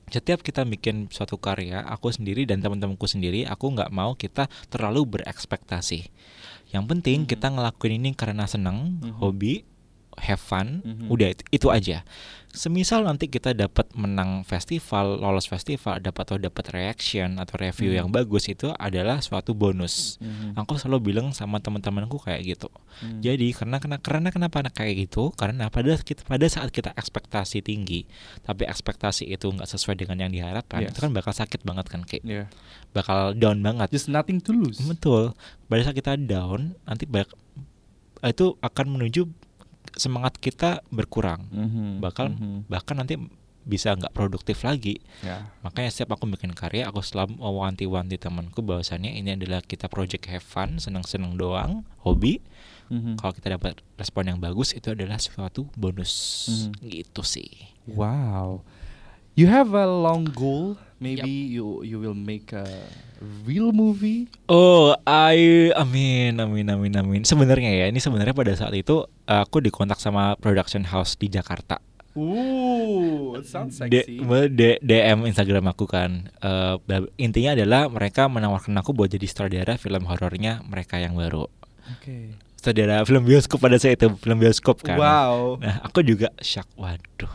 [0.10, 5.18] setiap kita bikin suatu karya aku sendiri dan teman-temanku sendiri aku nggak mau kita terlalu
[5.18, 6.10] berekspektasi
[6.70, 7.30] yang penting Mhm.
[7.30, 9.22] kita ngelakuin ini karena senang Mhm.
[9.22, 9.66] hobi
[10.22, 11.08] have fun Mhm.
[11.10, 12.06] udah itu, itu aja
[12.54, 17.98] semisal nanti kita dapat menang festival lolos festival dapat atau dapat reaction atau review Mhm.
[17.98, 20.54] yang bagus itu adalah suatu bonus Mhm.
[20.54, 22.70] aku selalu bilang sama teman-temanku kayak gitu
[23.02, 23.26] Mhm.
[23.26, 25.34] jadi karena karena karena kenapa kayak gitu?
[25.34, 28.06] Karena pada kita pada saat kita ekspektasi tinggi,
[28.46, 30.94] tapi ekspektasi itu nggak sesuai dengan yang diharapkan, Yes.
[30.94, 32.48] itu kan bakal sakit banget kan, kayak Yeah.
[32.94, 33.90] bakal down banget.
[33.90, 34.78] Just nothing to lose.
[34.78, 35.34] Betul.
[35.68, 37.30] Pada saat kita down, nanti banyak
[38.24, 39.28] itu akan menuju
[39.94, 41.46] semangat kita berkurang.
[41.50, 42.00] Mhm.
[42.00, 42.58] Bakal Mhm.
[42.68, 43.18] bahkan nanti
[43.64, 45.00] bisa nggak produktif lagi.
[45.24, 45.48] Ya.
[45.64, 50.44] Makanya setiap aku bikin karya, aku selalu mewanti-wanti temanku bahwasannya ini adalah kita project have
[50.44, 52.44] fun, senang-senang doang, hobi.
[52.92, 53.16] Mhm.
[53.16, 56.72] kalau kita dapat respon yang bagus itu adalah suatu bonus Mhm.
[56.84, 58.62] gitu sih Wow.
[59.34, 60.78] You have a long goal.
[61.00, 62.64] Maybe you you will make a
[63.44, 64.30] real movie.
[64.46, 69.98] oh I amin amin amin amin sebenarnya ya ini sebenarnya pada saat itu aku dikontak
[69.98, 71.80] sama production house di Jakarta
[72.14, 74.06] Ooh, it sounds D-
[74.50, 79.76] D- DM Instagram aku kan Eh, bla- intinya adalah mereka menawarkan aku buat jadi sutradara
[79.76, 81.50] film horornya mereka yang baru
[81.90, 82.38] Oke.
[82.54, 85.58] sutradara film bioskop pada saat itu film bioskop kan Wow.
[85.58, 86.70] Nah, aku juga shock.
[86.76, 87.32] Waduh.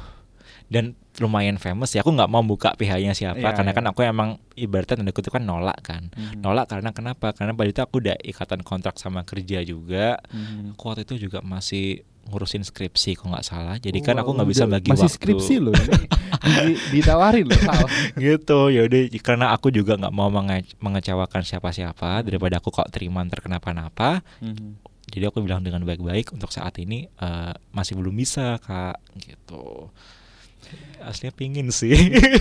[0.68, 2.01] dan lumayan famous ya.
[2.01, 3.79] Aku nggak mau buka PH-nya siapa Iya, karena iya.
[3.79, 6.11] kan aku emang ibaratnya tanda kutip kan nolak kan.
[6.11, 6.41] Mhm.
[6.41, 7.31] nolak karena kenapa?
[7.33, 10.19] Karena pada itu aku udah ikatan kontrak sama kerja juga.
[10.29, 10.75] Mhm.
[10.75, 13.77] aku waktu itu juga masih ngurusin skripsi kalau nggak salah.
[13.77, 15.16] Jadi kan aku nggak bisa bagi masih waktu.
[15.16, 16.05] skripsi loh ini.
[16.39, 17.57] Di- ditawarin loh
[18.21, 19.01] gitu ya udah.
[19.19, 24.21] Karena aku juga nggak mau menge- mengecewakan siapa-siapa daripada aku kok terima ntar kenapa-napa.
[24.39, 24.87] Mhm.
[25.09, 29.01] jadi aku bilang dengan baik-baik untuk saat ini eh, masih belum bisa kak.
[29.16, 29.89] Gitu
[31.01, 31.95] aslinya pingin sih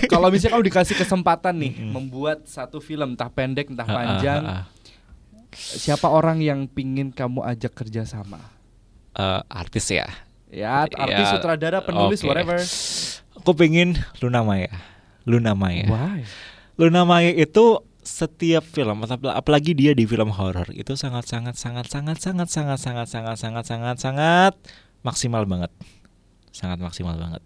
[0.06, 1.92] Kalau misalnya kamu dikasih kesempatan nih Mm-mm.
[1.92, 4.64] membuat satu film entah pendek entah Ah, ah, panjang, ah, ah.
[5.50, 8.40] siapa orang yang pingin kamu ajak kerja sama?
[9.12, 10.06] Eh, artis ya
[10.48, 12.26] Ya, artis, Ya, sutradara, penulis, oke.
[12.26, 12.56] whatever.
[13.36, 14.72] aku pengen Luna Maya
[15.22, 16.24] Luna Maya Why?
[16.74, 21.84] Luna Maya itu setiap film apal- apalagi dia di film horor itu sangat sangat sangat
[21.84, 24.52] sangat sangat sangat sangat sangat sangat sangat sangat
[25.02, 25.68] maksimal banget
[26.48, 27.44] sangat maksimal banget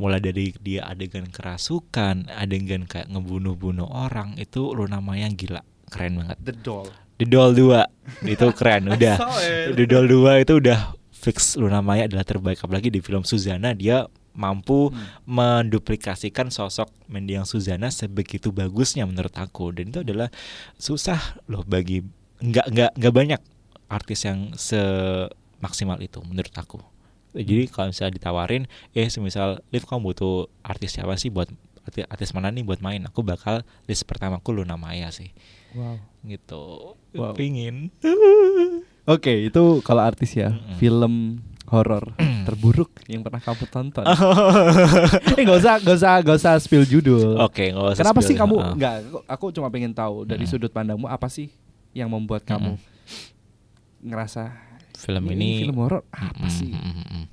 [0.00, 5.60] mulai dari dia adegan kerasukan adegan kayak ngebunuh-bunuh orang itu Luna Maya gila
[5.90, 6.38] keren banget.
[6.40, 6.88] The Doll.
[7.20, 9.16] The Doll 2 itu keren udah.
[9.74, 14.08] The Doll 2 itu udah fix Luna Maya adalah terbaik apalagi di film Suzana dia
[14.30, 14.94] mampu
[15.26, 19.74] menduplikasikan sosok mendiang Suzana sebegitu bagusnya menurut aku.
[19.74, 20.32] Dan itu adalah
[20.80, 21.18] susah
[21.50, 22.00] loh bagi
[22.40, 23.40] nggak nggak nggak banyak
[23.90, 26.80] artis yang semaksimal itu menurut aku
[27.32, 31.46] jadi kalau misalnya ditawarin eh semisal Liv kamu butuh artis siapa sih buat
[31.82, 35.30] artis, artis mana nih buat main aku bakal list pertamaku Luna Maya sih
[35.70, 36.02] Wow.
[36.22, 37.32] gitu Wow.
[37.32, 37.94] pingin
[39.08, 40.76] Oke, itu kalau artis ya, Mm-mm.
[40.76, 41.14] film
[41.66, 42.14] horor
[42.46, 44.06] terburuk yang pernah kamu tonton.
[45.34, 47.34] eh nggak usah, nggak usah, nggak usah spill judul.
[47.40, 48.70] Oke, nggak usah Kenapa spill sih kamu Ah.
[48.72, 48.94] nggak?
[49.26, 50.52] Aku cuma pengen tahu dari Mm-mm.
[50.52, 51.50] sudut pandangmu apa sih
[51.90, 52.86] yang membuat kamu Mm-mm.
[54.04, 54.54] ngerasa
[55.00, 56.68] film ini film horor apa Mm, sih?
[56.68, 57.24] mm, mm, mm.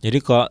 [0.00, 0.46] Jadi kok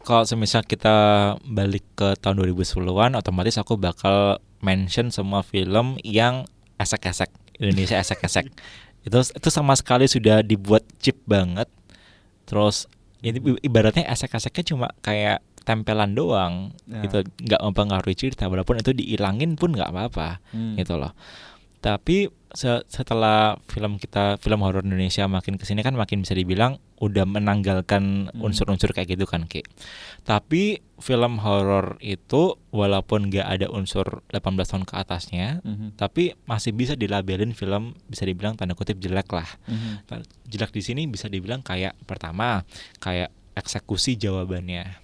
[0.00, 0.96] kalau semisal kita
[1.44, 8.48] balik ke tahun 2010-an otomatis aku bakal mention semua film yang esek-esek Indonesia esek-esek.
[9.06, 11.68] itu itu sama sekali sudah dibuat cheap banget.
[12.44, 12.88] Terus
[13.20, 17.04] ini ibaratnya esek-eseknya cuma kayak tempelan doang Ya.
[17.04, 20.74] gitu nggak mempengaruhi cerita walaupun itu diilangin pun nggak apa-apa Hmm.
[20.74, 21.12] gitu loh.
[21.78, 26.76] Tapi se- setelah film kita film horor Indonesia makin ke sini kan makin bisa dibilang
[26.96, 28.42] udah menanggalkan Hmm.
[28.42, 29.64] unsur-unsur kayak gitu kan Ki.
[30.20, 35.96] Tapi film horor itu walaupun nggak ada unsur 18 tahun ke atasnya, Mhm.
[35.96, 39.48] tapi masih bisa dilabelin film bisa dibilang tanda kutip jelek lah.
[39.64, 39.92] Mhm.
[40.04, 42.66] Ta- Jelek di sini bisa dibilang kayak pertama
[42.98, 44.98] kayak eksekusi jawabannya.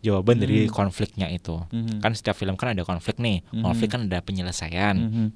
[0.00, 0.74] Jawaban dari Hmm.
[0.74, 1.54] konfliknya itu.
[1.64, 2.02] Mhm.
[2.02, 3.46] Kan setiap film kan ada konflik nih.
[3.48, 3.62] Mhm.
[3.62, 5.26] Konflik kan ada penyelesaian Mhm.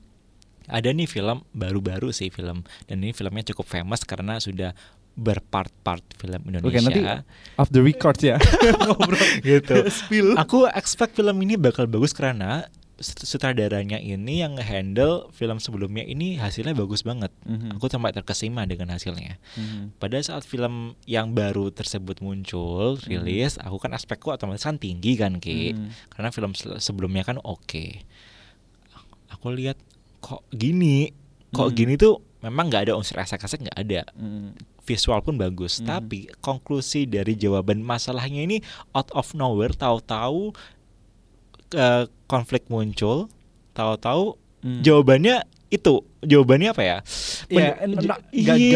[0.67, 4.75] Ada nih film baru-baru sih film dan ini filmnya cukup famous karena sudah
[5.13, 7.21] berpart-part film Oke, nanti Indonesia
[7.55, 8.41] off the record ya.
[9.45, 9.77] Gitu.
[9.89, 10.35] spill.
[10.35, 12.65] Aku expect film ini bakal bagus karena
[12.97, 17.29] sut- sutradaranya ini yang handle film sebelumnya ini hasilnya bagus banget.
[17.45, 17.77] Mhm.
[17.77, 19.37] Aku sampai terkesima dengan hasilnya.
[19.53, 19.99] Mhm.
[19.99, 25.37] Pada saat film yang baru tersebut muncul, rilis, aku kan aspekku otomatis kan tinggi kan,
[25.37, 25.77] Ki.
[25.77, 26.09] Mhm.
[26.09, 28.01] Karena film se- sebelumnya kan oke.
[29.29, 29.77] Aku lihat
[30.23, 31.11] kok gini,
[31.51, 31.77] kok Hmm.
[31.77, 34.01] gini tuh memang nggak ada unsur esek-esek nggak ada.
[34.15, 34.55] Mhm.
[34.81, 35.87] Visual pun bagus, Hmm.
[35.89, 38.59] tapi konklusi dari jawaban masalahnya ini
[38.93, 40.55] out of nowhere, tahu-tahu
[41.71, 43.33] eh, konflik muncul,
[43.73, 44.83] tahu-tahu Mhm.
[44.83, 45.37] jawabannya
[45.69, 46.99] itu jawabannya apa ya?
[47.49, 47.81] Iya,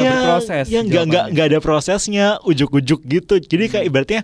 [0.00, 1.32] berproses Iya, nggak nggak jawabannya.
[1.32, 3.34] nggak ada prosesnya, ujuk-ujuk gitu.
[3.36, 3.90] Jadi kayak Hmm.
[3.92, 4.20] ibaratnya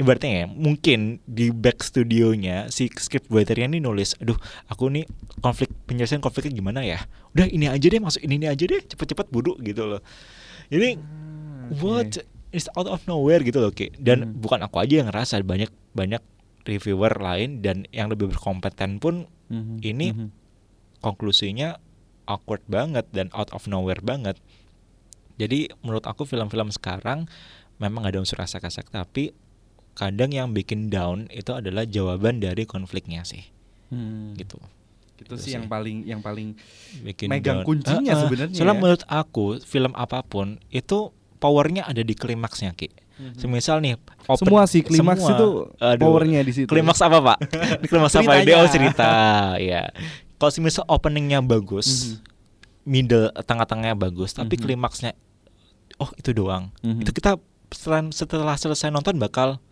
[0.00, 4.36] ibaratnya ya mungkin di back studionya si script writernya nih nulis, aduh
[4.66, 5.04] aku nih
[5.44, 6.98] konflik penyelesaian konfliknya gimana ya?
[7.36, 10.00] Udah ini aja deh masuk ini, ini aja deh cepet-cepet buru gitu loh.
[10.72, 11.80] Jadi Ah, oke.
[11.84, 12.12] what
[12.52, 13.92] is out of nowhere gitu loh Ki.
[13.96, 14.40] Dan Hmm.
[14.40, 16.20] bukan aku aja yang ngerasa banyak banyak
[16.64, 19.76] reviewer lain dan yang lebih berkompeten pun Mhm.
[19.84, 20.28] ini Mhm.
[21.00, 21.76] konklusinya
[22.24, 24.38] awkward banget dan out of nowhere banget.
[25.36, 27.26] Jadi menurut aku film-film sekarang
[27.82, 29.34] memang ada unsur rasa-kasak tapi
[29.92, 33.44] kadang yang bikin down itu adalah jawaban dari konfliknya sih
[33.88, 34.32] Hmm.
[34.34, 34.56] gitu.
[35.14, 35.52] Itu Gitu sih sih.
[35.52, 36.56] yang paling yang paling
[37.02, 37.66] Bikin Megang down.
[37.66, 38.20] kuncinya Ah, ah.
[38.22, 38.80] sebenarnya Soalnya ya.
[38.80, 42.88] menurut aku film apa pun itu powernya ada di klimaksnya Ki.
[43.34, 45.36] Semisal nih open- semua sih klimaks semua.
[45.36, 46.00] itu Aduh.
[46.02, 46.66] powernya di situ.
[46.66, 47.38] Klimaks apa pak?
[47.84, 48.40] Klimaks apa?
[48.40, 49.12] Dia oh cerita,
[49.60, 49.92] ya.
[50.34, 52.18] Kalau semisal openingnya bagus, Mhm.
[52.84, 54.62] middle tengah-tengahnya bagus, tapi Mhm.
[54.64, 55.12] klimaksnya,
[55.98, 56.74] oh itu doang.
[56.80, 56.98] Mhm.
[56.98, 57.38] Itu kita
[57.68, 59.62] setelah, setelah selesai nonton bakal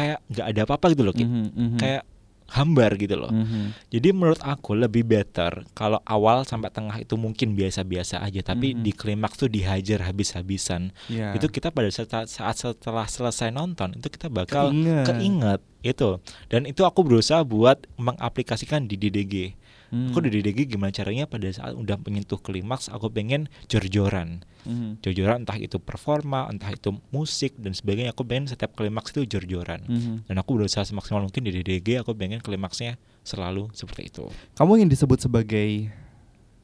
[0.00, 1.24] kayak nggak ada apa-apa gitu loh, Ki.
[1.24, 1.78] Mhm, mhm.
[1.78, 2.02] kayak
[2.50, 3.30] hambar gitu loh.
[3.30, 3.78] Mhm.
[3.94, 8.82] Jadi menurut aku lebih better kalau awal sampai tengah itu mungkin biasa-biasa aja, tapi Mhm.
[8.82, 10.90] di klimaks tuh dihajar habis-habisan.
[11.06, 11.38] Iya.
[11.38, 15.06] Itu kita pada saat, saat setelah selesai nonton itu kita bakal Keinget.
[15.06, 16.20] keinget itu
[16.50, 19.56] dan itu aku berusaha buat mengaplikasikan di DDG
[19.90, 20.08] Hmm.
[20.08, 25.00] aku di DDG gimana caranya pada saat udah menyentuh klimaks aku pengen jor-joran Mhm.
[25.00, 29.82] jor-joran entah itu performa entah itu musik dan sebagainya aku pengen setiap klimaks itu jor-joran
[29.82, 30.14] Mhm.
[30.24, 34.88] dan aku berusaha semaksimal mungkin di DDG aku pengen klimaksnya selalu seperti itu Kamu ingin
[34.88, 35.90] disebut sebagai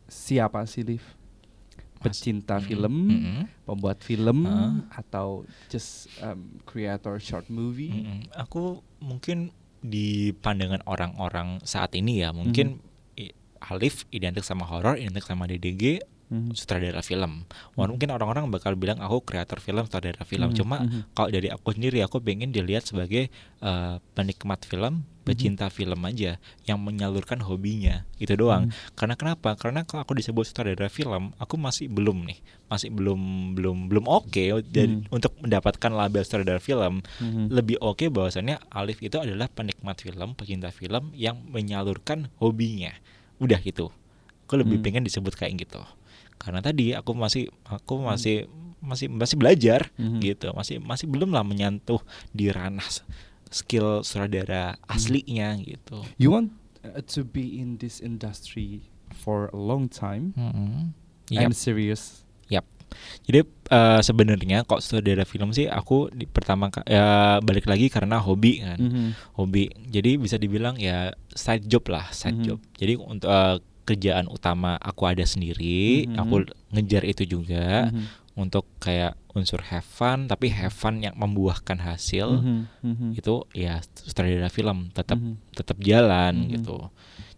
[0.07, 1.03] siapa sih, Liv?
[1.97, 2.63] Pecinta Mm-mm.
[2.63, 3.41] film, Mm-mm.
[3.65, 4.87] pembuat film, Ah.
[4.95, 7.91] atau just um, creator short movie?
[7.91, 8.31] Mm-mm.
[8.33, 12.95] aku mungkin di pandangan orang-orang saat ini ya mungkin i-
[13.67, 16.59] Alif identik sama horor identik sama DDG Mhm.
[16.59, 17.47] sutradara film.
[17.79, 20.51] Walaupun mungkin orang-orang bakal bilang aku kreator film, sutradara film.
[20.51, 21.15] Mhm, Cuma mhm.
[21.15, 23.31] kalau dari aku sendiri aku pengen dilihat sebagai
[23.63, 26.37] eh, penikmat film, pecinta film aja
[26.67, 28.03] yang menyalurkan hobinya.
[28.19, 28.69] Itu doang.
[28.69, 28.99] Mhm.
[28.99, 29.55] Karena kenapa?
[29.55, 34.67] Karena kalau aku disebut sutradara film, aku masih belum nih, masih belum belum belum oke
[34.67, 35.15] dan Mhm.
[35.15, 37.07] untuk mendapatkan label sutradara film.
[37.23, 37.55] Mhm.
[37.55, 42.91] Lebih oke bahwasannya Alif itu adalah penikmat film, pecinta film yang menyalurkan hobinya.
[43.39, 43.93] Udah gitu.
[44.47, 44.85] Aku lebih Hmm.
[44.85, 45.83] pengen disebut kayak gitu.
[46.37, 48.47] Karena tadi aku masih aku masih
[48.79, 50.21] masih masih belajar Mhm.
[50.21, 50.53] gitu.
[50.53, 51.99] Masih masih belum lah menyentuh
[52.31, 52.87] di ranah
[53.49, 56.03] skill sutradara aslinya gitu.
[56.19, 60.35] You want uh, to be in this industry for a long time
[61.31, 62.26] Yap, and serious.
[63.27, 68.63] Jadi eh, sebenarnya kok sutradara film sih aku di, pertama ya balik lagi karena hobi
[68.63, 68.79] kan.
[68.79, 69.09] Mhm.
[69.35, 69.69] hobi.
[69.89, 72.45] Jadi bisa dibilang ya side job lah, side Mhm.
[72.47, 72.59] job.
[72.77, 73.57] Jadi untuk eh,
[73.87, 76.19] kerjaan utama aku ada sendiri, Mhm.
[76.19, 76.35] aku
[76.75, 78.35] ngejar itu juga Mhm.
[78.37, 82.59] untuk kayak unsur have fun, tapi have fun yang membuahkan hasil Mhm.
[82.83, 83.09] Mhm.
[83.15, 85.39] itu ya sutradara film tetap Mhm.
[85.55, 86.51] tetap jalan Mhm.
[86.59, 86.91] gitu.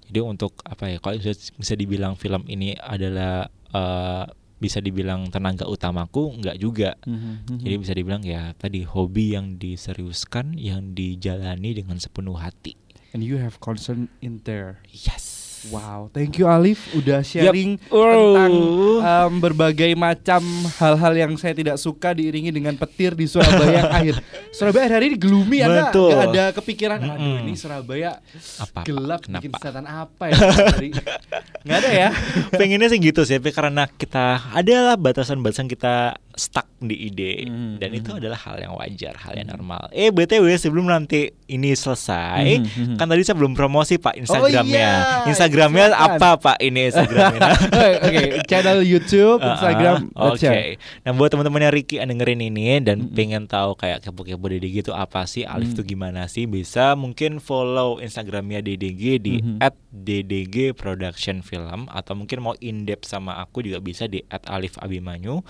[0.09, 0.97] Jadi untuk apa ya?
[0.99, 4.25] Kalau bisa, bisa dibilang film ini adalah eh,
[4.59, 6.91] bisa dibilang tenaga utamaku, enggak juga.
[7.07, 7.49] Mhm.
[7.49, 7.59] Mhm.
[7.65, 12.77] Jadi bisa dibilang ya tadi hobi yang diseriuskan, yang dijalani dengan sepenuh hati.
[13.15, 14.85] and you have concern in there.
[14.93, 15.38] Yes.
[15.67, 18.07] Wow, thank you Alif udah sharing Wow.
[18.09, 18.53] tentang
[19.01, 20.39] um, berbagai macam
[20.75, 24.15] hal-hal yang saya tidak suka diiringi dengan petir di Surabaya yang akhir.
[24.49, 26.15] Surabaya hari ini gloomy Anda Betul.
[26.15, 27.43] ada kepikiran aduh Mm-mm.
[27.43, 28.23] ini Surabaya
[28.57, 28.83] Apa?
[28.83, 29.59] gelap bikin Kenapa?
[29.61, 30.39] setan apa ya
[30.71, 30.89] dari
[31.67, 32.09] nggak ada ya.
[32.51, 37.91] Pengennya sih gitu sih, tapi karena kita adalah batasan-batasan kita stuck di ide Hmm, dan
[37.91, 37.99] hmm.
[37.99, 39.91] itu adalah hal yang wajar, hal yang normal.
[39.91, 42.97] Eh btw sebelum nanti ini selesai, Hmm, hmm, hmm.
[42.97, 44.65] kan tadi saya belum promosi pak Instagramnya.
[44.65, 44.93] iya,
[45.27, 46.11] Instagramnya silakan.
[46.15, 47.51] apa pak ini Instagramnya?
[48.07, 50.23] Oke, channel YouTube, Instagram, Oke.
[50.31, 50.79] let's share.
[51.03, 53.13] Nah buat teman-teman yang Ricky yang dengerin ini dan Mm-mm.
[53.13, 55.77] pengen tahu kayak kepo-kepo DDG itu apa sih, Alif Mm.
[55.77, 59.59] tuh gimana sih, bisa mungkin follow Instagramnya DDG di Mhm.
[59.91, 65.43] @ddg production film atau mungkin mau in depth sama aku juga bisa di @alif_abimanyu.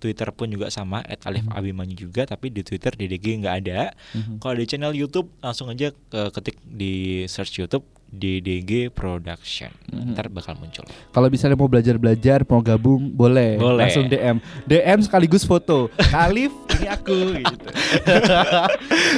[0.00, 1.20] Twitter pun juga sama Mhm.
[1.28, 3.92] @alif_abimanyu juga tapi di Twitter DDG nggak ada.
[4.16, 4.40] Mhm.
[4.40, 9.70] Kalau di channel YouTube langsung aja ke ketik di search YouTube DDG Production.
[9.88, 10.12] Mhm.
[10.12, 10.82] Ntar bakal muncul.
[11.10, 13.54] Kalau misalnya mau belajar-belajar, mau gabung, boleh.
[13.56, 13.86] Boleh.
[13.86, 14.42] Langsung DM.
[14.66, 15.86] DM sekaligus foto.
[16.10, 17.66] Alif, ini aku gitu.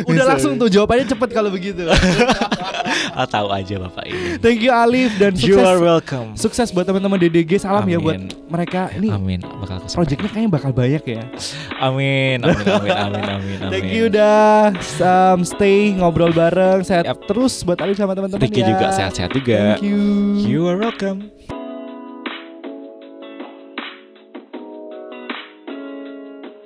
[0.06, 0.28] Udah Bisa.
[0.28, 1.88] langsung tuh jawabannya cepet kalau begitu.
[3.12, 4.40] Ah, tahu aja Bapak ini.
[4.40, 5.84] Thank you Alif dan You are sukses.
[5.84, 6.28] welcome.
[6.32, 7.60] Sukses buat teman-teman DDG.
[7.60, 8.32] Salam ya buat Amin.
[8.48, 8.88] mereka.
[8.88, 9.40] Ini Amin.
[9.44, 11.22] Bakal projectnya kayaknya bakal banyak ya.
[11.76, 12.40] Amin.
[12.40, 12.56] Amin.
[12.64, 12.88] Amin.
[12.90, 13.22] Amin.
[13.22, 13.58] Amin.
[13.60, 13.68] amin.
[13.68, 14.72] Thank you udah
[15.04, 16.84] um, stay ngobrol bareng.
[16.84, 17.28] Sehat Yap.
[17.28, 18.48] terus buat Alif sama teman-teman ya.
[18.82, 19.78] Juga sehat-sehat juga.
[19.78, 20.02] Thank you.
[20.42, 21.30] You are welcome.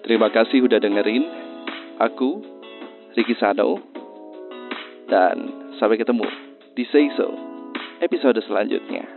[0.00, 1.28] Terima kasih udah dengerin.
[2.00, 2.40] Aku,
[3.20, 3.84] Ricky Sano.
[5.12, 6.24] Dan sampai ketemu
[6.72, 7.36] di Say So
[8.00, 9.15] episode selanjutnya.